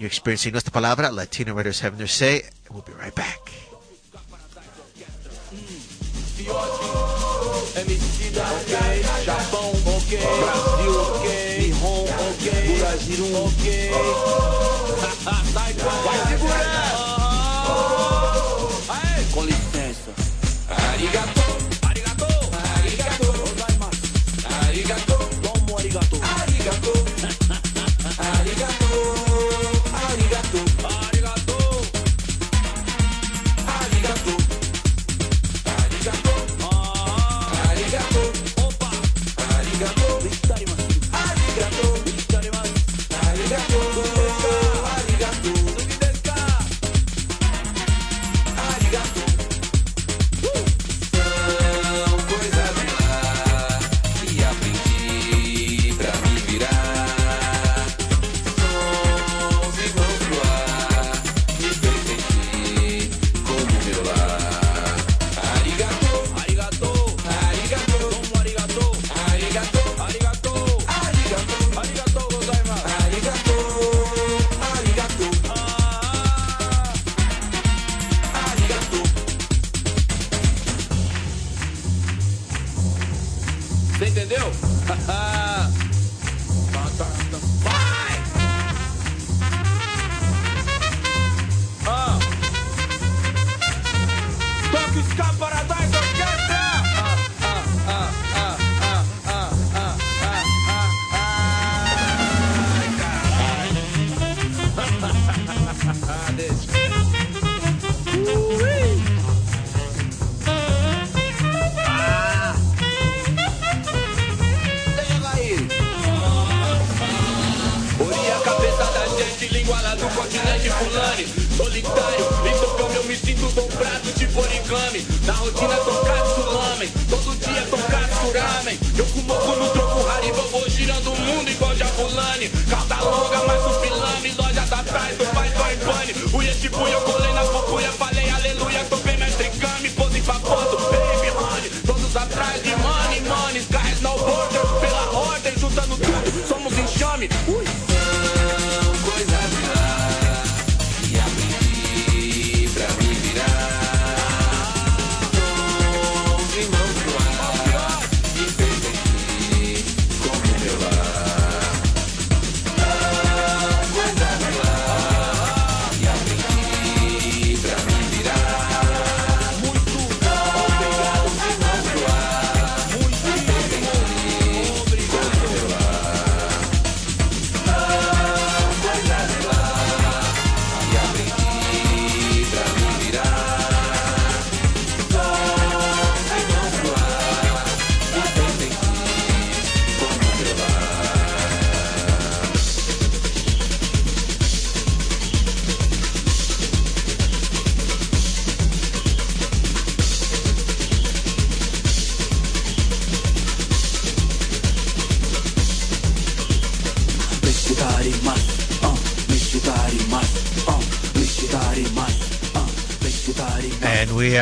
[0.00, 2.48] You're experiencing Nuestra Palabra, Latino writers having their say.
[2.70, 3.52] We'll be right back.
[7.76, 8.80] Emicida, ok.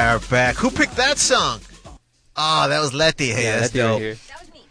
[0.08, 0.56] Are back.
[0.56, 1.60] Who picked that song?
[2.36, 3.28] Oh, that was Letty.
[3.28, 4.00] Hey, Yeah, that's Letty right dope.
[4.00, 4.16] here.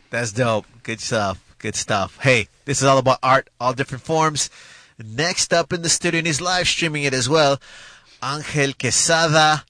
[0.09, 0.65] That's dope.
[0.83, 1.55] Good stuff.
[1.59, 2.17] Good stuff.
[2.21, 4.49] Hey, this is all about art, all different forms.
[5.03, 7.59] Next up in the studio, and he's live streaming it as well.
[8.23, 9.63] Angel Quesada,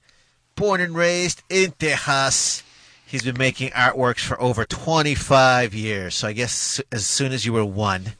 [0.54, 2.62] born and raised in Texas.
[3.04, 6.14] He's been making artworks for over 25 years.
[6.14, 8.14] So I guess as soon as you were one,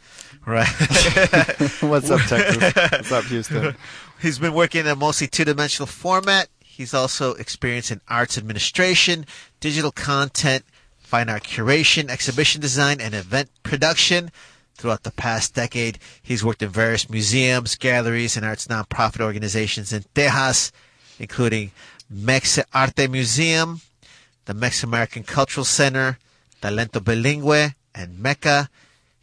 [0.46, 0.66] right?
[1.80, 2.74] What's up, Texas?
[2.74, 3.74] What's up, Houston?
[4.20, 6.48] He's been working in a mostly two dimensional format.
[6.78, 9.26] He's also experienced in arts administration,
[9.58, 10.64] digital content,
[10.96, 14.30] fine art curation, exhibition design, and event production.
[14.76, 20.04] Throughout the past decade, he's worked in various museums, galleries, and arts nonprofit organizations in
[20.14, 20.70] Texas,
[21.18, 21.72] including
[22.08, 23.80] Mex Arte Museum,
[24.44, 26.16] the Mex American Cultural Center,
[26.62, 28.68] Talento Bilingue, and MECA.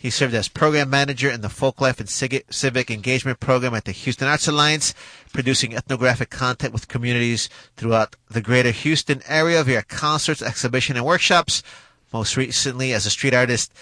[0.06, 2.08] He served as program manager in the Folklife and
[2.54, 4.94] Civic Engagement Program at the Houston Arts Alliance,
[5.34, 11.64] producing ethnographic content with communities throughout the greater Houston area via concerts, exhibition, and workshops.
[12.14, 13.74] Most recently, as a street artist,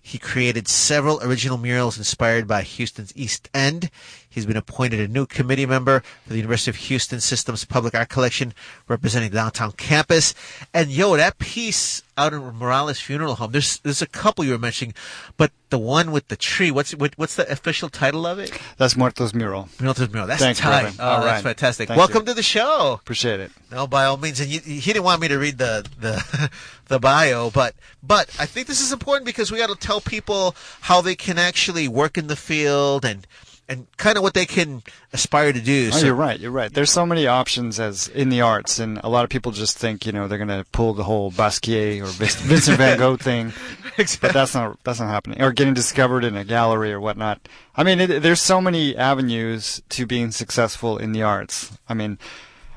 [0.00, 3.90] he created several original murals inspired by Houston's East End.
[4.36, 8.10] He's been appointed a new committee member for the University of Houston System's Public Art
[8.10, 8.52] Collection,
[8.86, 10.34] representing the downtown campus.
[10.74, 14.58] And yo, that piece out in Morales Funeral Home, there's there's a couple you were
[14.58, 14.92] mentioning,
[15.38, 18.52] but the one with the tree, what's what, what's the official title of it?
[18.76, 19.70] That's Muertos Mural.
[19.80, 20.26] Muertos Mural.
[20.26, 20.84] That's Thanks, tight.
[20.84, 20.96] Reverend.
[21.00, 21.54] Oh, All that's right.
[21.56, 21.88] fantastic.
[21.88, 22.26] Thank Welcome you.
[22.26, 22.98] to the show.
[23.00, 23.50] Appreciate it.
[23.70, 26.50] No, by all means, and you, he didn't want me to read the the
[26.88, 30.54] the bio, but but I think this is important because we got to tell people
[30.82, 33.26] how they can actually work in the field and
[33.68, 35.88] and kind of what they can aspire to do.
[35.92, 36.38] Oh, So- you're right.
[36.38, 36.72] You're right.
[36.72, 40.06] There's so many options as in the arts, and a lot of people just think
[40.06, 42.06] you know they're going to pull the whole Basquiat or
[42.46, 43.52] Vincent Van Gogh thing,
[43.96, 45.42] but that's not that's not happening.
[45.42, 47.40] Or getting discovered in a gallery or whatnot.
[47.74, 51.76] I mean, it, there's so many avenues to being successful in the arts.
[51.88, 52.18] I mean,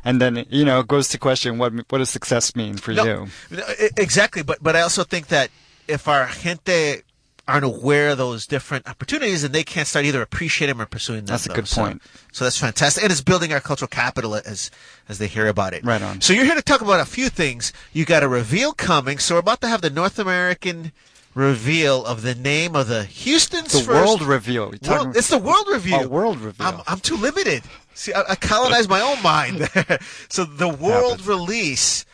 [0.04, 3.04] and then you know it goes to question what what does success mean for No,
[3.06, 3.28] you?
[3.52, 3.64] no,
[3.98, 5.52] exactly, but but I also think that
[5.88, 7.02] if our gente
[7.50, 11.20] aren't aware of those different opportunities, and they can't start either appreciating them or pursuing
[11.20, 11.28] them.
[11.28, 11.56] That's a though.
[11.56, 12.02] good point.
[12.32, 14.72] So, that's fantastic, and it's building our cultural capital as
[15.08, 15.84] as they hear about it.
[15.84, 16.22] Right on.
[16.22, 17.74] So you're here to talk about a few things.
[17.92, 19.18] You got a reveal coming.
[19.18, 20.92] So we're about to have the North American
[21.34, 24.74] reveal of the name of the Houston's The first world reveal.
[24.88, 26.02] World, it's the world reveal.
[26.02, 26.68] Oh, world reveal.
[26.68, 27.64] I'm, I'm too limited.
[27.94, 29.70] See, I, I colonized my own mind.
[30.30, 32.06] so the world release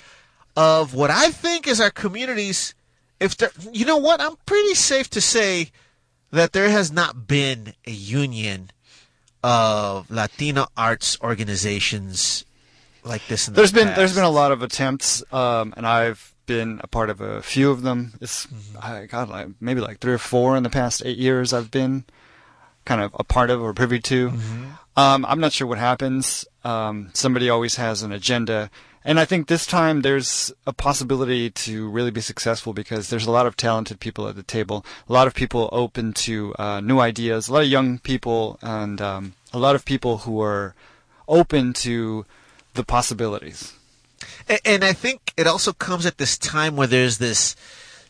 [0.56, 2.75] of what I think is our communities.
[3.20, 5.72] If there, you know what, I'm pretty safe to say
[6.32, 8.72] that there has not been a union
[9.44, 12.46] of Latino arts organizations
[13.04, 16.34] like this in the There's been there's been a lot of attempts, um, and I've
[16.46, 18.14] been a part of a few of them.
[18.22, 18.78] It's Mm-hmm.
[18.82, 21.54] I got like maybe like three or four in the past eight years.
[21.54, 22.06] I've been
[22.86, 24.30] kind of a part of or privy to.
[24.30, 24.66] Mm-hmm.
[24.98, 26.46] Um, I'm not sure what happens.
[26.64, 28.70] Um, somebody always has an agenda,
[29.06, 33.32] and I think this time there's a possibility to really be successful because there's a
[33.32, 37.00] lot of talented people at the table, a lot of people open to uh, new
[37.00, 40.74] ideas, a lot of young people, and um, a lot of people who are
[41.28, 42.26] open to
[42.74, 43.74] the possibilities.
[44.50, 47.56] And, and I think it also comes at this time where there's this,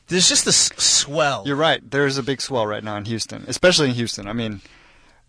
[0.07, 1.43] there's just this swell.
[1.45, 1.81] You're right.
[1.91, 4.29] There's a big swell right now in Houston, especially in Houston.
[4.29, 4.61] I mean,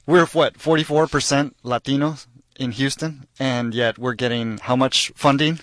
[0.07, 2.27] we're what 44% Latinos
[2.59, 5.61] in Houston, and yet we're getting how much funding?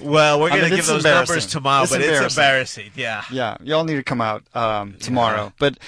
[0.00, 2.42] Well, we're going to give those numbers tomorrow, It's but it's embarrassing.
[2.86, 2.90] embarrassing.
[2.96, 3.22] Yeah.
[3.30, 5.52] Yeah, y'all need to come out um, tomorrow.
[5.58, 5.78] But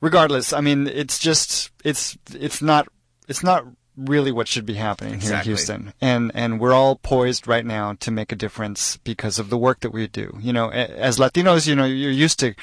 [0.00, 2.88] regardless, I mean, it's just it's it's not
[3.28, 3.64] it's not
[3.96, 5.34] really what should be happening Exactly.
[5.34, 9.38] here in Houston, and and we're all poised right now to make a difference because
[9.38, 10.36] of the work that we do.
[10.40, 12.54] You know, as Latinos, you know, you're used to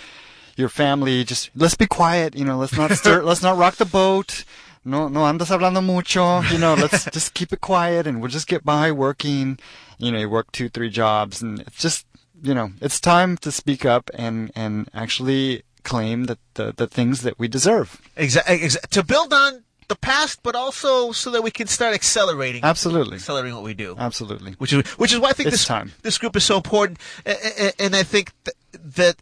[0.56, 2.36] your family just let's be quiet.
[2.36, 4.44] You know, let's not stir, let's not rock the boat.
[4.86, 6.42] No, no andas hablando mucho.
[6.52, 9.58] You know, let's just keep it quiet and we'll just get by working.
[9.98, 12.06] You know, you work two, three jobs and it's just,
[12.42, 17.22] you know, it's time to speak up and, and actually claim that the, the things
[17.22, 18.02] that we deserve.
[18.18, 18.60] Exactly.
[18.60, 23.16] Exa- to build on the past, but also so that we can start accelerating, Absolutely.
[23.16, 23.96] accelerating what we do.
[23.98, 24.54] Absolutely.
[24.54, 25.92] which is which is why I think It's this time.
[26.04, 28.56] this group is so important, A- a- a- and I think th-
[28.96, 29.16] that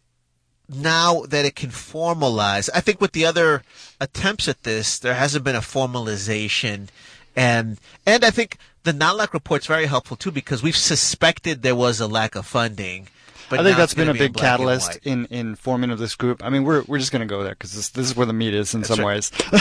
[0.74, 3.64] now that it can formalize, I think with the other
[4.00, 6.88] attempts at this, there hasn't been a formalization,
[7.36, 12.00] and and I think the NALAC report's very helpful too because we've suspected there was
[12.00, 13.08] a lack of funding.
[13.50, 16.42] But I think that's been a be big catalyst in, in forming of this group.
[16.42, 18.34] I mean, we're we're just going to go there because this this is where the
[18.34, 19.08] meat is in some right.
[19.08, 19.32] ways.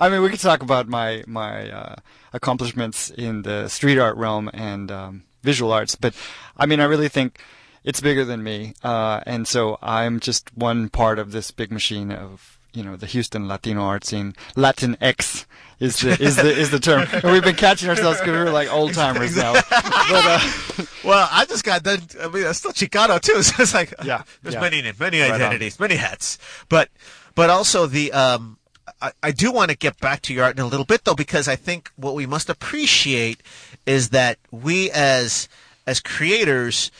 [0.00, 1.94] I mean, we could talk about my my uh,
[2.32, 6.14] accomplishments in the street art realm and um, visual arts, but
[6.56, 7.40] I mean, I really think
[7.86, 12.12] it's bigger than me, uh, and so I'm just one part of this big machine
[12.12, 14.34] of you know the Houston Latino art scene.
[14.54, 15.46] Latin X
[15.80, 17.06] is the is the is the term.
[17.10, 19.54] And we've been catching ourselves because we're like old timers now.
[20.08, 22.00] But uh, Well, I just got done.
[22.20, 24.60] I mean, I'm still Chicano too, so it's like Yeah, there's yeah.
[24.60, 26.38] many many Right identities, many hats.
[26.68, 26.90] But
[27.34, 28.58] but also the um,
[29.00, 31.14] I, I do want to get back to your art in a little bit though,
[31.14, 33.42] because I think what we must appreciate
[33.86, 35.48] is that we as
[35.86, 36.90] as creators.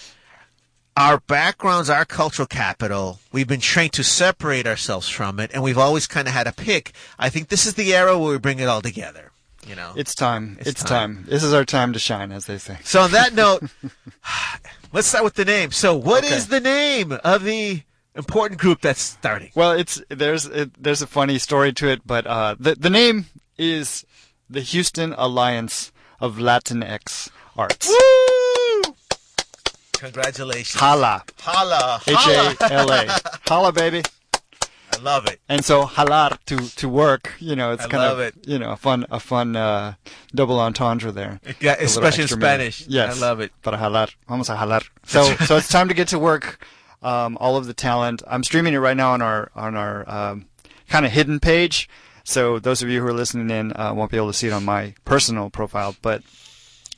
[0.96, 5.76] Our backgrounds, our cultural capital, we've been trained to separate ourselves from it, and we've
[5.76, 6.92] always kind of had a pick.
[7.18, 9.30] I think this is the era where we bring it all together.
[9.66, 10.56] You know, it's time.
[10.60, 11.16] It's It's, time.
[11.16, 11.24] time.
[11.28, 12.78] This is our time to shine, as they say.
[12.82, 13.64] So on that note,
[14.92, 15.70] let's start with the name.
[15.70, 16.58] So what is Okay.
[16.58, 17.82] the name of the
[18.14, 19.50] important group that's starting?
[19.54, 23.26] Well, it's there's it, there's a funny story to it, but uh, the the name
[23.58, 24.06] is
[24.48, 27.28] the Houston Alliance of Latinx
[27.58, 27.88] Arts.
[27.88, 28.35] Woo!
[29.98, 30.80] Congratulations.
[30.80, 32.00] Hala, Hala.
[32.06, 32.56] H Holla.
[32.60, 34.02] A L A, Hala, baby.
[34.92, 35.40] I love it.
[35.48, 38.34] And so halar to to work, you know, it's I kind love of it.
[38.46, 39.94] you know a fun a fun uh,
[40.34, 41.40] double entendre there.
[41.60, 42.72] Yeah, especially in extra meaning.
[42.72, 42.86] Spanish.
[42.88, 43.52] Yes, I love it.
[43.62, 44.88] Para jalar, vamos a jalar.
[45.04, 46.64] So so it's time to get to work.
[47.02, 48.22] Um, all of the talent.
[48.26, 50.46] I'm streaming it right now on our on our um,
[50.88, 51.88] kind of hidden page.
[52.24, 54.52] So those of you who are listening in uh, won't be able to see it
[54.52, 56.22] on my personal profile, but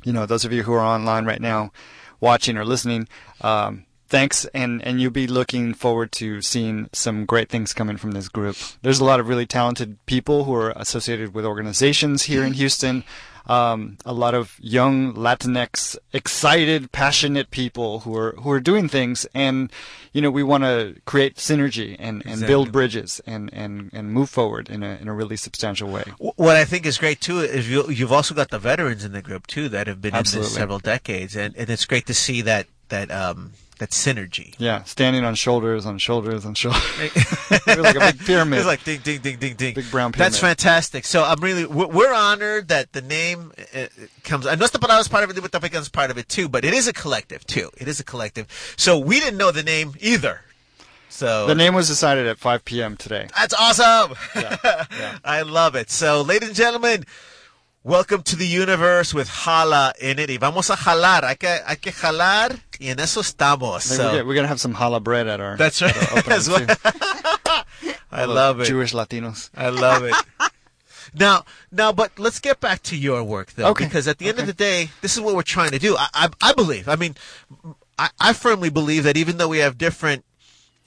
[0.04, 1.72] you know those of you who are online right now,
[2.20, 3.08] watching or listening.
[3.40, 8.12] Um, Thanks, and, and you'll be looking forward to seeing some great things coming from
[8.12, 8.56] this group.
[8.80, 13.04] There's a lot of really talented people who are associated with organizations here in Houston.
[13.48, 19.26] Um, a lot of young Latinx, excited, passionate people who are who are doing things,
[19.34, 19.72] and
[20.12, 22.46] you know we want to create synergy and, and Exactly.
[22.46, 26.04] build bridges and, and, and move forward in a in a really substantial way.
[26.18, 29.22] What I think is great too is you, you've also got the veterans in the
[29.22, 30.48] group too that have been in Absolutely.
[30.48, 34.54] this several decades, and, and it's great to see that that um, that synergy.
[34.58, 36.82] Yeah, standing on shoulders on shoulders on shoulders.
[36.98, 38.58] it was like a big pyramid.
[38.58, 39.74] It's like ding, ding, ding, ding, ding.
[39.74, 40.32] Big brown pyramid.
[40.32, 41.04] That's fantastic.
[41.04, 43.86] So I'm really, we're, honored that the name uh,
[44.24, 44.46] comes.
[44.46, 46.48] I know is part of it, but Tapicans is part of it too.
[46.48, 47.70] But it is a collective too.
[47.76, 48.46] It is a collective.
[48.76, 50.42] So we didn't know the name either.
[51.08, 52.96] So the name was decided at 5 p.m.
[52.96, 53.28] today.
[53.36, 54.16] That's awesome.
[54.36, 55.18] yeah.
[55.24, 55.90] I love it.
[55.90, 57.04] So, ladies and gentlemen,
[57.82, 60.28] welcome to the universe with Hala in it.
[60.30, 61.24] Y vamos a jalar.
[61.24, 62.60] Hay que, hay que jalar.
[62.80, 63.82] En eso estamos.
[63.82, 65.56] So, we're, gonna, have some challah bread at our.
[65.56, 65.96] that's right.
[66.12, 67.92] our what- too.
[68.10, 68.66] I love it.
[68.66, 69.50] Jewish Latinos.
[69.56, 70.14] I love it.
[71.14, 73.84] Now, now, but let's get back to your work, though, Okay.
[73.84, 75.96] because at the end of the day, this is what we're trying to do.
[75.96, 76.88] I, I, I believe.
[76.88, 77.16] I mean,
[77.98, 80.24] I, I firmly believe that even though we have different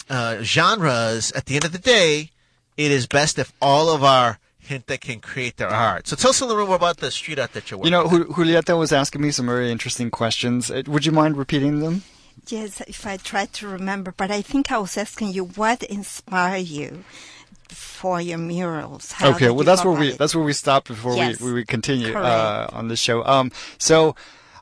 [0.10, 2.30] uh, genres, at the end of the day,
[2.78, 4.38] it is best if all of our
[4.68, 6.08] gente can create their art.
[6.08, 7.94] So tell us a little more about the street art that you're working.
[7.94, 10.70] You know, Ju- Julieta was asking me some very interesting questions.
[10.72, 12.04] Uh, Would you mind repeating them?
[12.48, 16.68] Yes, if I try to remember, but I think I was asking you what inspired
[16.68, 17.04] you
[17.68, 19.12] for your murals.
[19.14, 20.18] How okay, well that's where we it?
[20.18, 21.40] that's where we stopped before Yes.
[21.40, 23.24] we, we continue uh, on this show.
[23.26, 24.16] Um, so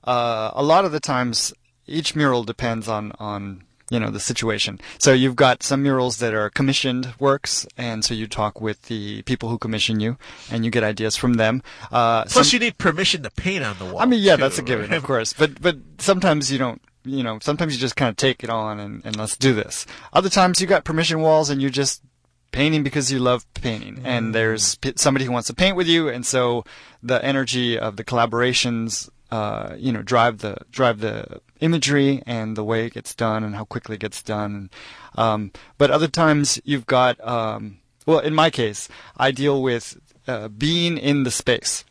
[0.04, 1.54] uh, a lot of the times,
[1.88, 4.80] each mural depends on on you know the situation.
[5.00, 9.22] So you've got some murals that are commissioned works, and so you talk with the
[9.24, 10.18] people who commission you,
[10.52, 11.62] and you get ideas from them.
[11.92, 14.00] Uh, Plus, some- you need permission to paint on the wall.
[14.00, 14.98] I mean, yeah, too, that's a given, right?
[14.98, 15.34] of course.
[15.34, 16.82] But but sometimes you don't.
[17.06, 19.86] You know, sometimes you just kind of take it on and, and let's do this.
[20.12, 22.04] Other times you got permission walls and you're just
[22.52, 23.96] painting because you love painting.
[23.96, 24.06] Mm.
[24.06, 26.66] And there's p- somebody who wants to paint with you, and so
[27.02, 32.64] the energy of the collaborations, uh, you know, drive the drive the imagery and the
[32.64, 34.70] way it gets done and how quickly it gets done.
[35.16, 40.48] Um, but other times you've got, um, well, in my case, I deal with uh,
[40.48, 41.84] being in the space.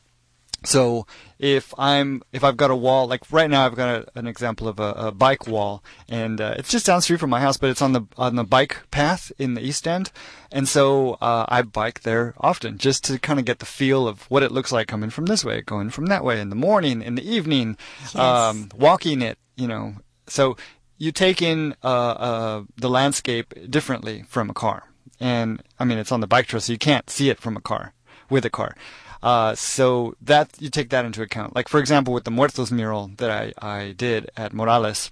[0.65, 1.07] So
[1.39, 4.67] if I'm if I've got a wall like right now I've got a, an example
[4.67, 7.57] of a, a bike wall and uh, it's just down the street from my house
[7.57, 10.11] but it's on the on the bike path in the east end.
[10.51, 14.23] And so uh, I bike there often just to kind of get the feel of
[14.31, 17.03] what it looks like coming from this way going from that way in the morning
[17.03, 17.77] in the evening
[18.15, 19.95] um, walking it you know.
[20.27, 20.57] So
[20.97, 24.91] you take in uh, uh, the landscape differently from a car.
[25.21, 27.61] And I mean it's on the bike trail so you can't see it from a
[27.61, 27.93] car
[28.29, 28.75] with a car.
[29.23, 31.55] Uh, so that you take that into account.
[31.55, 35.11] Like for example, with the Muertos mural that I, I did at Morales,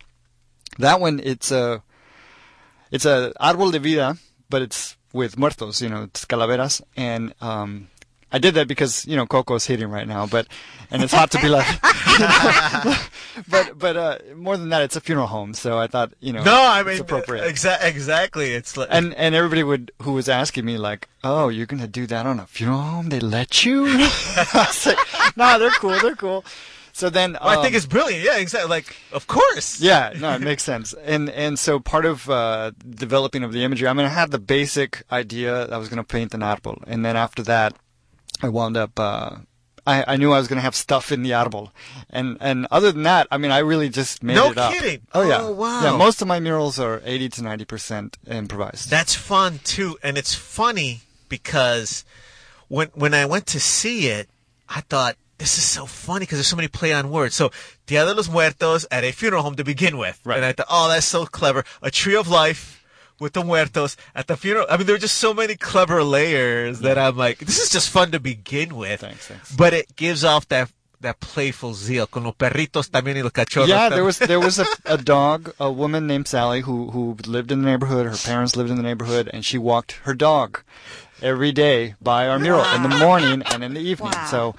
[0.79, 1.83] that one it's a
[2.91, 4.17] it's a árbol de vida,
[4.49, 7.89] but it's with muertos, you know, it's calaveras, and um,
[8.33, 10.47] I did that because you know Coco's hitting right now, but
[10.91, 11.67] and it's hot to be like,
[13.49, 16.43] but but uh, more than that, it's a funeral home, so I thought you know
[16.43, 17.45] No, I it's mean, appropriate.
[17.45, 18.53] exa- exactly.
[18.53, 22.07] It's like, And and everybody would who was asking me like, "Oh, you're gonna do
[22.07, 23.09] that on a funeral home?
[23.11, 24.99] They let you?" I was like,
[25.37, 25.99] "Nah, they're cool.
[26.01, 26.45] They're cool."
[26.93, 28.25] so then Well, I think um, it's brilliant.
[28.25, 28.71] Yeah, exactly.
[28.71, 29.81] Like, of course.
[29.83, 30.95] yeah, no, it makes sense.
[31.05, 34.39] And and so part of uh, developing of the imagery, I mean, I had the
[34.41, 37.75] basic idea that I was going to paint an árbol, and then after that,
[38.43, 38.99] I wound up.
[38.99, 39.37] Uh,
[39.87, 41.71] I, I knew I was going to have stuff in the árbol,
[42.11, 44.73] and and other than that, I mean, I really just made No it up.
[44.73, 45.03] No kidding.
[45.15, 45.83] Oh yeah, Oh, wow.
[45.83, 48.91] Yeah, most of my murals are eighty to ninety percent improvised.
[48.91, 52.05] That's fun too, and it's funny because
[52.69, 54.29] when when I went to see it,
[54.69, 57.35] I thought this is so funny because there's so many play on words.
[57.37, 57.51] So
[57.87, 60.37] Dia de los Muertos at a funeral home to begin with, Right.
[60.37, 61.65] and I thought, oh, that's so clever.
[61.83, 62.76] A tree of life
[63.19, 64.67] with the muertos at the funeral.
[64.69, 67.91] I mean, there are just so many clever layers that I'm like, this is just
[67.91, 69.01] fun to begin with.
[69.01, 69.55] Thanks, thanks.
[69.55, 72.07] But it gives off that that playful zeal.
[72.07, 73.69] Con los perritos también y los cachorros.
[73.69, 77.53] Yeah, there was there was a, a dog, a woman named Sally who who lived
[77.53, 78.07] in the neighborhood.
[78.07, 80.63] Her parents lived in the neighborhood, and she walked her dog
[81.23, 84.13] every day by our mural in the morning and in the evening.
[84.13, 84.27] Wow.
[84.31, 84.55] So.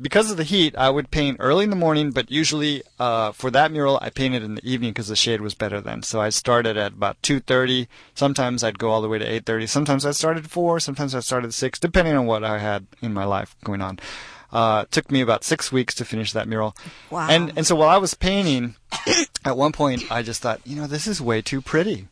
[0.00, 3.50] Because of the heat, I would paint early in the morning, but usually uh, for
[3.50, 6.02] that mural, I painted in the evening because the shade was better then.
[6.02, 7.86] So I started at about 2:30.
[8.14, 9.68] Sometimes I'd go all the way to 8:30.
[9.68, 10.80] Sometimes I started at four.
[10.80, 13.98] Sometimes I started at six, depending on what I had in my life going on.
[14.52, 16.74] Uh, it took me about six weeks to finish that mural.
[17.10, 17.28] Wow.
[17.28, 18.76] And and so while I was painting,
[19.44, 22.08] at one point I just thought, you know, this is way too pretty.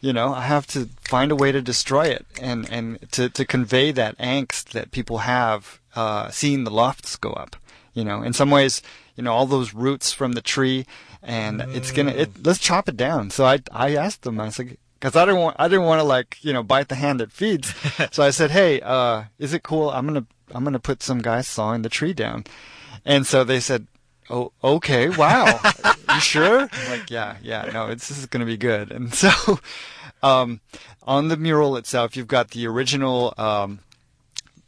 [0.00, 3.44] You know, I have to find a way to destroy it and and to to
[3.44, 7.56] convey that angst that people have uh, seeing the lofts go up.
[7.94, 8.82] You know, in some ways,
[9.14, 10.84] you know, all those roots from the tree,
[11.22, 12.10] and it's gonna.
[12.12, 13.30] It, let's chop it down.
[13.30, 14.40] So I I asked them.
[14.40, 14.78] I was like.
[15.00, 17.30] Because I didn't want, I didn't want to like, you know, bite the hand that
[17.30, 17.74] feeds.
[18.10, 19.90] so I said, "Hey, uh, is it cool?
[19.90, 22.44] I'm gonna, I'm gonna put some guy sawing the tree down."
[23.04, 23.86] And so they said,
[24.30, 25.60] "Oh, okay, wow,
[26.14, 29.30] you sure?" I'm like, "Yeah, yeah, no, it's this is gonna be good." And so,
[30.22, 30.60] um,
[31.02, 33.80] on the mural itself, you've got the original um,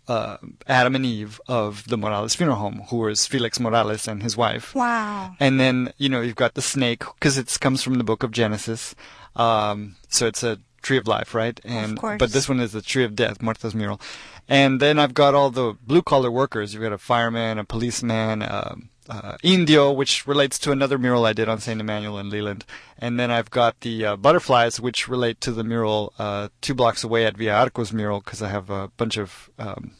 [0.08, 0.36] uh,
[0.66, 4.74] Adam and Eve of the Morales Funeral Home, who was Felix Morales and his wife.
[4.74, 5.34] Wow.
[5.40, 8.30] And then you know you've got the snake because it comes from the book of
[8.30, 8.94] Genesis,
[9.34, 11.60] um, so it's a tree of life, right?
[11.64, 12.18] And course.
[12.18, 14.00] but this one is the tree of death, Muertos mural.
[14.48, 16.72] And then I've got all the blue collar workers.
[16.72, 21.32] You've got a fireman, a policeman, um uh, Indio, which relates to another mural I
[21.32, 22.62] did on Saint Emmanuel in Leeland.
[22.98, 27.04] And then I've got the uh, butterflies, which relate to the mural uh, two blocks
[27.04, 29.92] away at Villa Arcos mural because I have a bunch of um,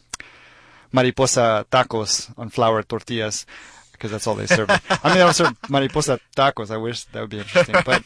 [0.93, 3.47] mariposa tacos on flour tortillas
[3.93, 4.71] because that's all they serve.
[4.91, 6.71] I mean, they don't serve mariposa tacos.
[6.71, 7.77] I wish that would be interesting.
[7.85, 8.03] But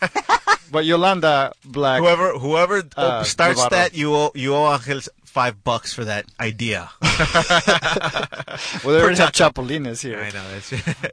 [0.71, 3.71] but Yolanda Black, Whoever whoever Uh, starts Navarro.
[3.71, 6.91] that, you owe you owe Angel five bucks for that idea.
[7.03, 10.19] well, they already have chapulines here.
[10.19, 10.73] I know that's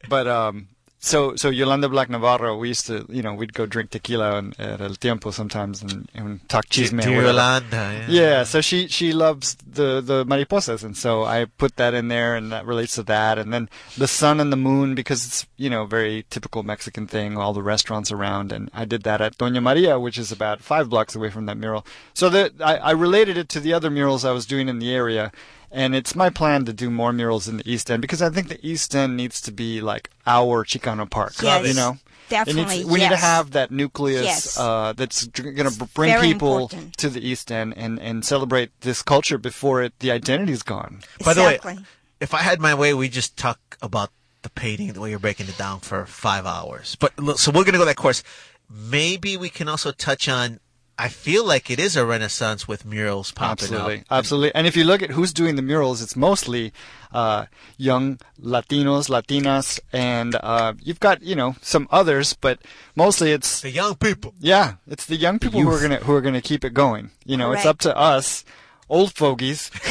[0.10, 0.68] But um,
[1.00, 4.60] so so Yolanda Black Navarro, we used to, you know, we'd go drink tequila and,
[4.60, 6.98] at El Tiempo sometimes and, and talk chisme.
[6.98, 7.28] whatever.
[7.28, 8.06] Yolanda.
[8.10, 12.36] Yeah, so she she loves the the mariposas, and so I put that in there,
[12.36, 13.38] and that relates to that.
[13.38, 17.38] And then the sun and the moon, because it's you know very typical Mexican thing,
[17.38, 20.90] all the restaurants around, and I did that at Doña Maria, which is about five
[20.90, 21.86] blocks away from that mural.
[22.14, 24.94] So that I, I related it to the other murals I was doing in the
[24.94, 25.32] area.
[25.72, 28.48] And it's my plan to do more murals in the East End because I think
[28.48, 31.34] the East End needs to be like our Chicano Park.
[31.42, 34.58] Yes, you know, It needs- definitely, we need to have that nucleus Yes.
[34.58, 36.98] uh, that's going to bring very people important.
[36.98, 41.02] to the East End and, and celebrate this culture before it the identity's gone.
[41.20, 41.26] Exactly.
[41.26, 41.42] By the
[41.80, 41.86] way,
[42.22, 44.10] if I had my way, we just talk about
[44.44, 46.96] the painting the way you're breaking it down for five hours.
[47.00, 48.24] But look, so we're gonna go that course.
[48.70, 50.60] Maybe we can also touch on.
[51.00, 54.06] I feel like it is a renaissance with murals popping Absolutely, up.
[54.10, 54.56] absolutely.
[54.56, 56.74] And if you look at who's doing the murals, it's mostly
[57.14, 57.46] uh,
[57.78, 62.60] young Latinos, Latinas, and uh, you've got you know some others, but
[62.96, 64.34] mostly it's The young people.
[64.40, 67.12] yeah, it's the young people who are gonna who are gonna keep it going.
[67.26, 68.44] You know, it's up to us.
[68.90, 69.70] Old fogies.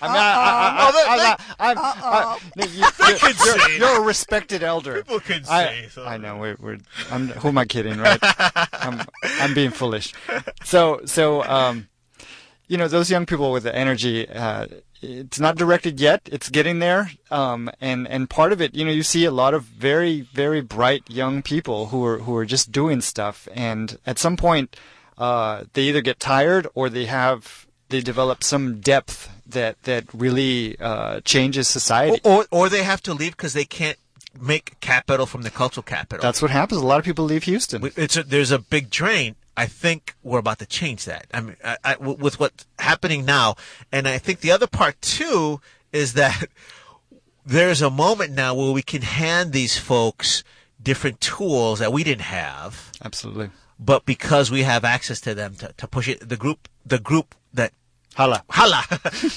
[0.00, 1.76] I mean, I,
[3.78, 4.96] you're, a respected elder.
[5.02, 6.04] People can I, say so.
[6.04, 6.36] I know.
[6.36, 6.78] We're, we're
[7.10, 8.18] I'm, who am I kidding, right?
[8.72, 10.12] I'm, I'm being foolish.
[10.64, 11.88] So, so, um,
[12.68, 14.66] you know, those young people with the energy, uh,
[15.02, 16.28] it's not directed yet.
[16.30, 17.10] It's getting there.
[17.30, 20.60] Um, and, and part of it, you know, you see a lot of very, very
[20.60, 23.48] bright young people who are, who are just doing stuff.
[23.54, 24.76] And at some point,
[25.18, 30.78] uh, they either get tired or they have, they develop some depth that, that really,
[30.80, 32.20] uh, changes society.
[32.24, 33.98] Or, or they have to leave because they can't
[34.40, 36.22] make capital from the cultural capital.
[36.22, 36.80] That's what happens.
[36.80, 37.90] A lot of people leave Houston.
[37.96, 39.36] It's a, there's a big drain.
[39.56, 41.26] I think we're about to change that.
[41.32, 43.54] I mean, I, I, with what's happening now,
[43.92, 45.60] and I think the other part too
[45.92, 46.48] is that
[47.46, 50.42] there's a moment now where we can hand these folks
[50.82, 53.50] different tools that we didn't have, Absolutely.
[53.78, 57.34] But because we have access to them to, to push it, the group, the group
[57.52, 57.72] that
[58.14, 58.44] Hala.
[58.48, 58.84] Hala,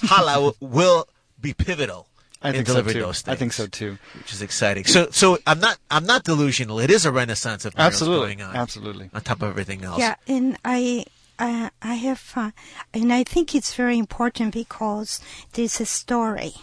[0.03, 1.07] Hala will
[1.41, 2.07] be pivotal
[2.41, 3.01] I in think so delivering too.
[3.01, 3.33] those things.
[3.33, 3.97] I think so too.
[4.17, 4.85] Which is exciting.
[4.85, 6.79] So, so I'm not, I'm not delusional.
[6.79, 8.55] It is a renaissance of murals Absolutely, going on.
[8.55, 9.09] absolutely.
[9.13, 9.99] On top of everything else.
[9.99, 11.05] Yeah, and I,
[11.39, 12.51] I, I have, uh,
[12.93, 15.19] and I think it's very important because
[15.53, 16.53] there's a story.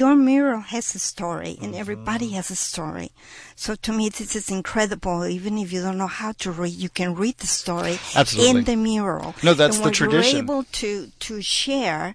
[0.00, 2.36] Your mural has a story, and everybody Mm-hmm.
[2.36, 3.10] has a story.
[3.54, 5.26] So to me, this is incredible.
[5.26, 8.50] Even if you don't know how to read, you can read the story Absolutely.
[8.50, 9.34] in the mural.
[9.42, 10.36] No, that's and the tradition.
[10.36, 10.90] You're able to
[11.26, 12.14] to share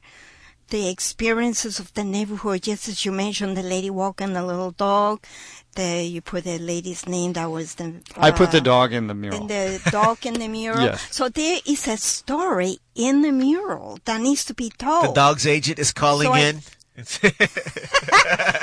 [0.69, 5.21] the experiences of the neighborhood, just as you mentioned, the lady walking the little dog.
[5.75, 7.33] The you put the lady's name.
[7.33, 8.01] That was the.
[8.17, 9.41] I put the uh, dog in the mural.
[9.41, 10.85] and the dog in the mural.
[10.85, 10.99] Yes.
[11.15, 15.09] So there is a story in the mural that needs to be told.
[15.09, 16.61] The dog's agent is calling So I- in.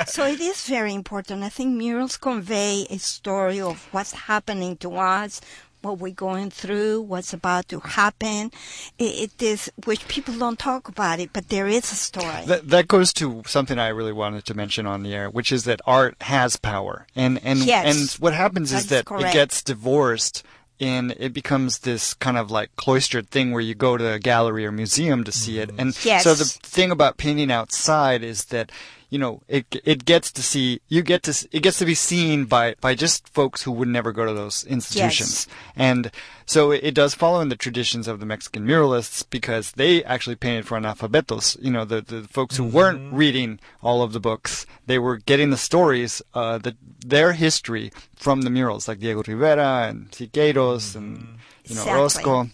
[0.07, 1.43] so it is very important.
[1.43, 5.39] I think murals convey a story of what's happening to us,
[5.81, 8.51] what we're going through, what's about to happen.
[8.97, 12.45] It, it is, which people don't talk about it, but there is a story.
[12.47, 15.65] That, that goes to something I really wanted to mention on the air, which is
[15.65, 17.85] that art has power, and and Yes.
[17.85, 20.43] and what happens is that it gets divorced,
[20.79, 24.65] and it becomes this kind of like cloistered thing where you go to a gallery
[24.65, 25.79] or museum to see it, mm-hmm.
[25.79, 26.23] and Yes.
[26.23, 28.71] so the thing about painting outside is that
[29.13, 32.45] you know it it gets to see you get to it gets to be seen
[32.45, 35.55] by by just folks who would never go to those institutions, yes.
[35.75, 36.09] and
[36.47, 40.35] so it, it does follow in the traditions of the Mexican muralists because they actually
[40.35, 41.61] painted for analfabetos.
[41.61, 45.51] You know, the the folks who weren't reading all of the books, they were getting
[45.51, 51.37] the stories, uh, the their history from the murals, like Diego Rivera and Siqueiros and
[51.65, 51.91] you know Exactly.
[51.91, 52.49] Orozco,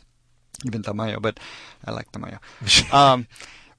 [0.66, 1.40] even Tamayo, but
[1.86, 2.40] I like Tamayo.
[2.94, 3.28] um,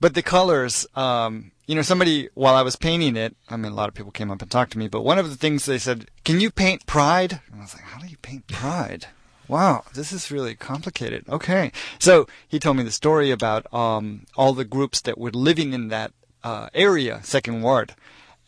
[0.00, 3.74] but the colors, um, you know, somebody while I was painting it, I mean, a
[3.76, 5.78] lot of people came up and talked to me, but one of the things they
[5.78, 9.06] said, "Can you paint pride?" And I was like, "How do you paint pride?"
[9.46, 11.28] Wow, this is really complicated.
[11.28, 15.72] Okay, so he told me the story about um, all the groups that were living
[15.72, 16.12] in that
[16.42, 17.94] uh, area, Second Ward,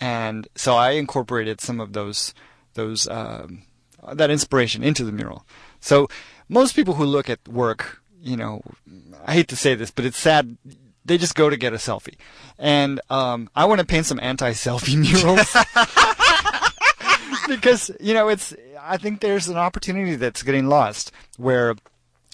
[0.00, 2.34] and so I incorporated some of those
[2.74, 3.62] those um,
[4.12, 5.46] that inspiration into the mural.
[5.78, 6.08] So
[6.48, 8.62] most people who look at work, you know,
[9.24, 10.56] I hate to say this, but it's sad.
[11.04, 12.16] They just go to get a selfie,
[12.58, 15.56] and um, I want to paint some anti-selfie murals.
[17.48, 18.54] Because you know it's.
[18.80, 21.74] I think there's an opportunity that's getting lost where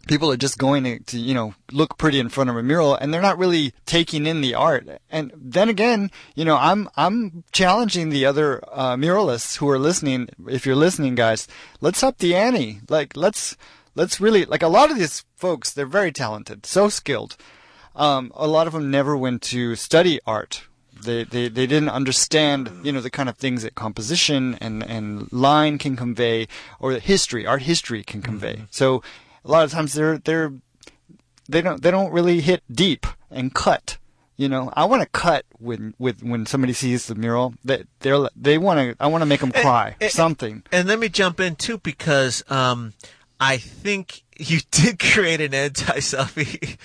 [0.09, 2.95] people are just going to, to you know look pretty in front of a mural
[2.95, 4.89] and they're not really taking in the art.
[5.11, 10.29] And then again you know i'm i'm challenging the other uh, muralists who are listening.
[10.49, 11.47] If you're listening guys
[11.81, 12.81] let's up the ante.
[12.89, 13.57] Like let's
[13.95, 17.37] let's really like a lot of these folks they're very talented so skilled
[17.99, 20.65] um, a lot of them never went to study art.
[21.05, 25.33] They, they they didn't understand you know the kind of things that composition and and
[25.33, 26.49] line can convey
[26.81, 28.63] or history art history can convey.
[28.71, 29.03] So
[29.45, 30.53] a lot of times they're they're
[31.49, 33.99] they don't they don't really hit deep and cut.
[34.37, 38.29] You know i want to cut when with when somebody sees the mural that they're
[38.37, 39.97] they want to i want to make them cry.
[40.01, 40.63] eh, something.
[40.71, 42.93] And let me jump in too because um,
[43.41, 46.77] I think you did create an anti-selfie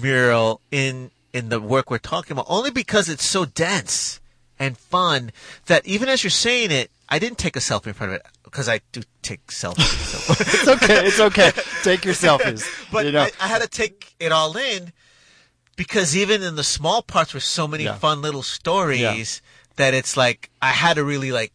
[0.00, 4.20] mural in in the work we're talking about, only because it's so dense
[4.58, 5.32] and fun
[5.66, 8.26] that even as you're saying it, I didn't take a selfie in front of it
[8.44, 10.02] because I do take selfies.
[10.14, 10.32] So.
[10.38, 11.50] it's okay it's okay
[11.82, 14.92] take your selfies but you know I, I had to take it all in
[15.76, 17.96] because even in the small parts were so many Yeah.
[17.96, 19.42] fun little stories
[19.76, 21.52] that it's like I had to really like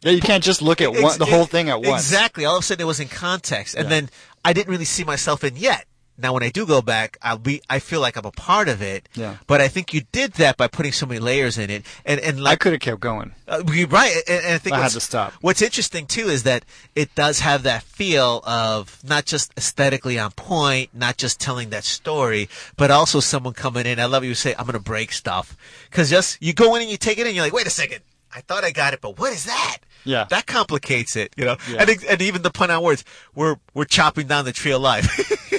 [0.00, 2.44] yeah, you can't just look at one, the whole thing at once Exactly.
[2.46, 3.90] All of a sudden, it was in context, and Yeah.
[3.90, 4.10] then
[4.44, 5.86] I didn't really see myself in yet.
[6.20, 7.62] Now, when I do go back, I'll be.
[7.70, 9.08] I feel like I'm a part of it.
[9.14, 9.36] Yeah.
[9.46, 12.46] But I think you did that by putting so many layers in it, and and
[12.46, 14.14] i could have kept going uh, right.
[14.28, 15.32] And, and I think I had what's- to stop.
[15.40, 16.64] What's interesting too is that
[16.96, 21.84] it does have that feel of not just aesthetically on point, not just telling that
[21.84, 24.00] story, but also someone coming in.
[24.00, 25.56] I love you say, "I'm going to break stuff,"
[25.88, 28.00] because just you go in and you take it in, you're like, "Wait a second,
[28.34, 30.26] I thought I got it, but what is that?" Yeah.
[30.30, 31.56] that complicates it, you know.
[31.70, 31.82] Yeah.
[31.82, 33.04] And, and even the pun on words,
[33.34, 35.06] we're we're chopping down the tree of life.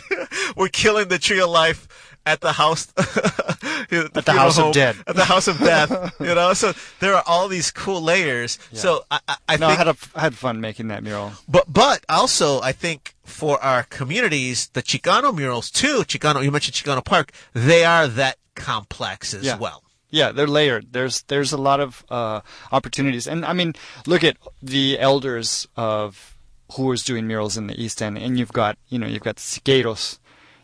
[0.56, 1.88] we're killing the tree of life
[2.26, 4.95] at the house at the house of dead.
[5.08, 6.54] at the house of death you know?
[6.54, 8.60] So there are all these cool layers.
[8.74, 11.32] So i, I, I no think i had a, I had fun making that mural.
[11.47, 16.76] But but also i think for our communities the chicano murals too chicano you mentioned
[16.76, 19.58] chicano park they are that complex as Yeah.
[19.58, 19.84] well.
[20.12, 20.91] Yeah, they're layered.
[20.91, 22.41] There's there's a lot of uh,
[22.72, 23.76] opportunities, and I mean,
[24.08, 26.36] look at the elders of
[26.74, 29.36] who was doing murals in the East End, and you've got you know you've got
[29.36, 30.18] Siqueiros,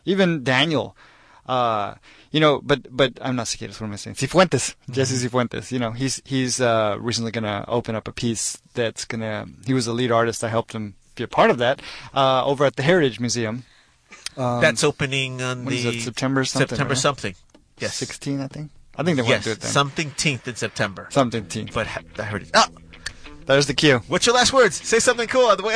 [0.06, 0.96] even Daniel,
[1.48, 1.96] uh,
[2.32, 3.80] you know, but but I'm not Siqueiros.
[3.82, 4.16] What am I saying?
[4.16, 5.72] Sifuentes, Jesse Sifuentes.
[5.72, 9.48] You know, he's he's uh, recently gonna open up a piece that's gonna.
[9.66, 10.44] He was a lead artist.
[10.44, 11.82] I helped him be a part of that
[12.14, 13.64] uh, over at the Heritage Museum.
[14.38, 16.98] Um, that's opening on the it, September something, september right?
[17.00, 17.36] something
[17.80, 18.70] yes 16, I think.
[18.98, 19.72] I think they want yes, to do it then.
[19.72, 21.08] something teenth in September.
[21.10, 21.70] Something teen.
[21.74, 22.50] But ha- I heard it.
[22.54, 22.66] Oh,
[23.46, 24.02] There's the cue.
[24.10, 24.76] what's your last words?
[24.76, 25.76] Say something cool on the way.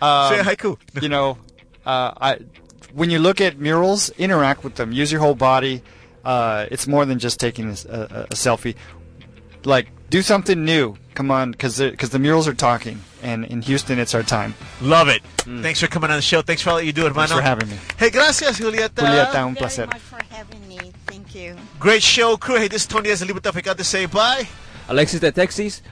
[0.00, 0.78] Um, Say a haiku.
[1.02, 1.38] you know,
[1.84, 2.38] uh, I
[2.92, 4.92] when you look at murals, interact with them.
[4.92, 5.82] Use your whole body.
[6.24, 8.74] Uh, it's more than just taking a, a, a selfie.
[9.64, 10.96] Like, do something new.
[11.14, 14.54] Come on, because because the murals are talking, and in Houston, it's our time.
[14.80, 15.22] Love it.
[15.62, 16.42] Thanks for coming on the show.
[16.42, 17.26] Thanks for all that you do, hermano.
[17.26, 17.76] Thanks for having me.
[17.98, 18.90] Hey, gracias, Julieta.
[18.90, 19.86] Julieta, un Very placer.
[19.86, 20.78] much for having me.
[21.06, 21.56] Thank you.
[21.80, 22.56] Great show, crew.
[22.56, 24.46] Hey, this is Tony as the Libertad Got to say bye.
[24.88, 25.82] Alexis de Texas.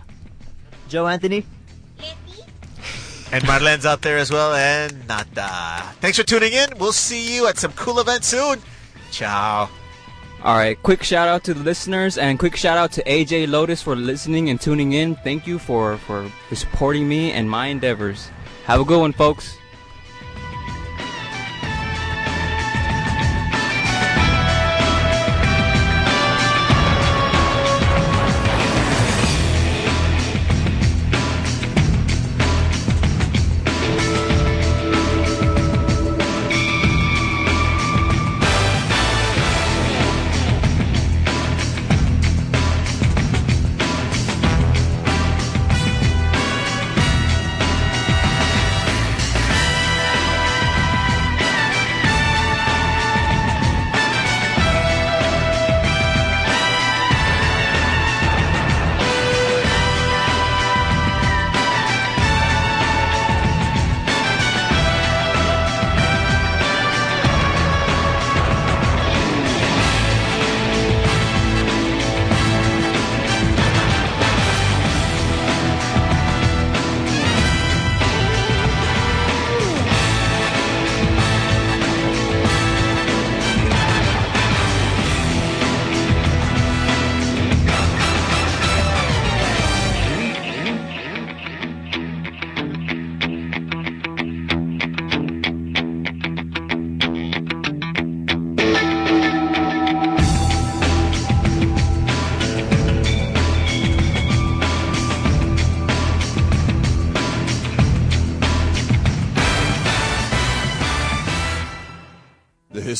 [0.88, 1.44] Joe Anthony.
[3.32, 5.82] And Marlene's out there as well, and nada.
[6.00, 6.70] Thanks for tuning in.
[6.78, 8.60] We'll see you at some cool event soon.
[9.10, 9.68] Ciao.
[10.44, 13.82] All right, quick shout out to the listeners and quick shout out to AJ Lotus
[13.82, 15.16] for listening and tuning in.
[15.16, 18.28] Thank you for, for, for supporting me and my endeavors.
[18.64, 19.56] Have a good one, folks.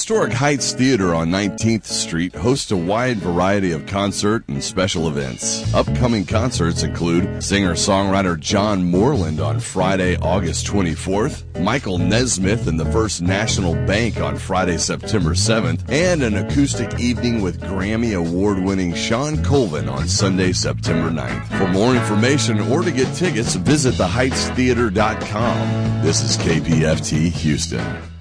[0.06, 5.74] Historic Heights Theater on 19th Street hosts a wide variety of concert and special events.
[5.74, 13.20] Upcoming concerts include singer-songwriter John Moreland on Friday, August 24th, Michael Nesmith and the First
[13.20, 19.88] National Band on Friday, September 7th, and an acoustic evening with Grammy Award-winning Shawn Colvin
[19.88, 21.48] on Sunday, September 9th.
[21.58, 26.04] For more information or to get tickets, visit theheightstheater.com.
[26.04, 28.15] This is KPFT Houston.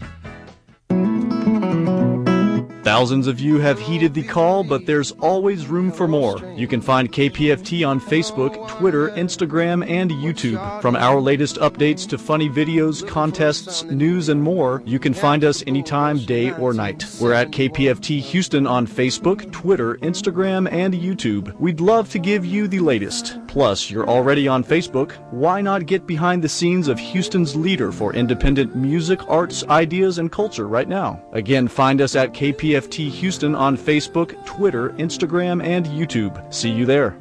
[2.96, 6.40] Thousands of you have heeded the call, but there's always room for more.
[6.56, 10.82] You can find KPFT on Facebook, Twitter, Instagram, and YouTube.
[10.82, 15.62] From our latest updates to funny videos, contests, news, and more, you can find us
[15.68, 17.06] anytime, day or night.
[17.20, 21.54] We're at KPFT Houston on Facebook, Twitter, Instagram, and YouTube.
[21.60, 23.38] We'd love to give you the latest.
[23.56, 25.14] Plus, you're already on Facebook.
[25.32, 30.30] Why not get behind the scenes of Houston's leader for independent music, arts, ideas, and
[30.30, 31.24] culture right now?
[31.32, 36.54] Again, find us at KPFT Houston on Facebook, Twitter, Instagram, and YouTube.
[36.54, 37.16] See you there.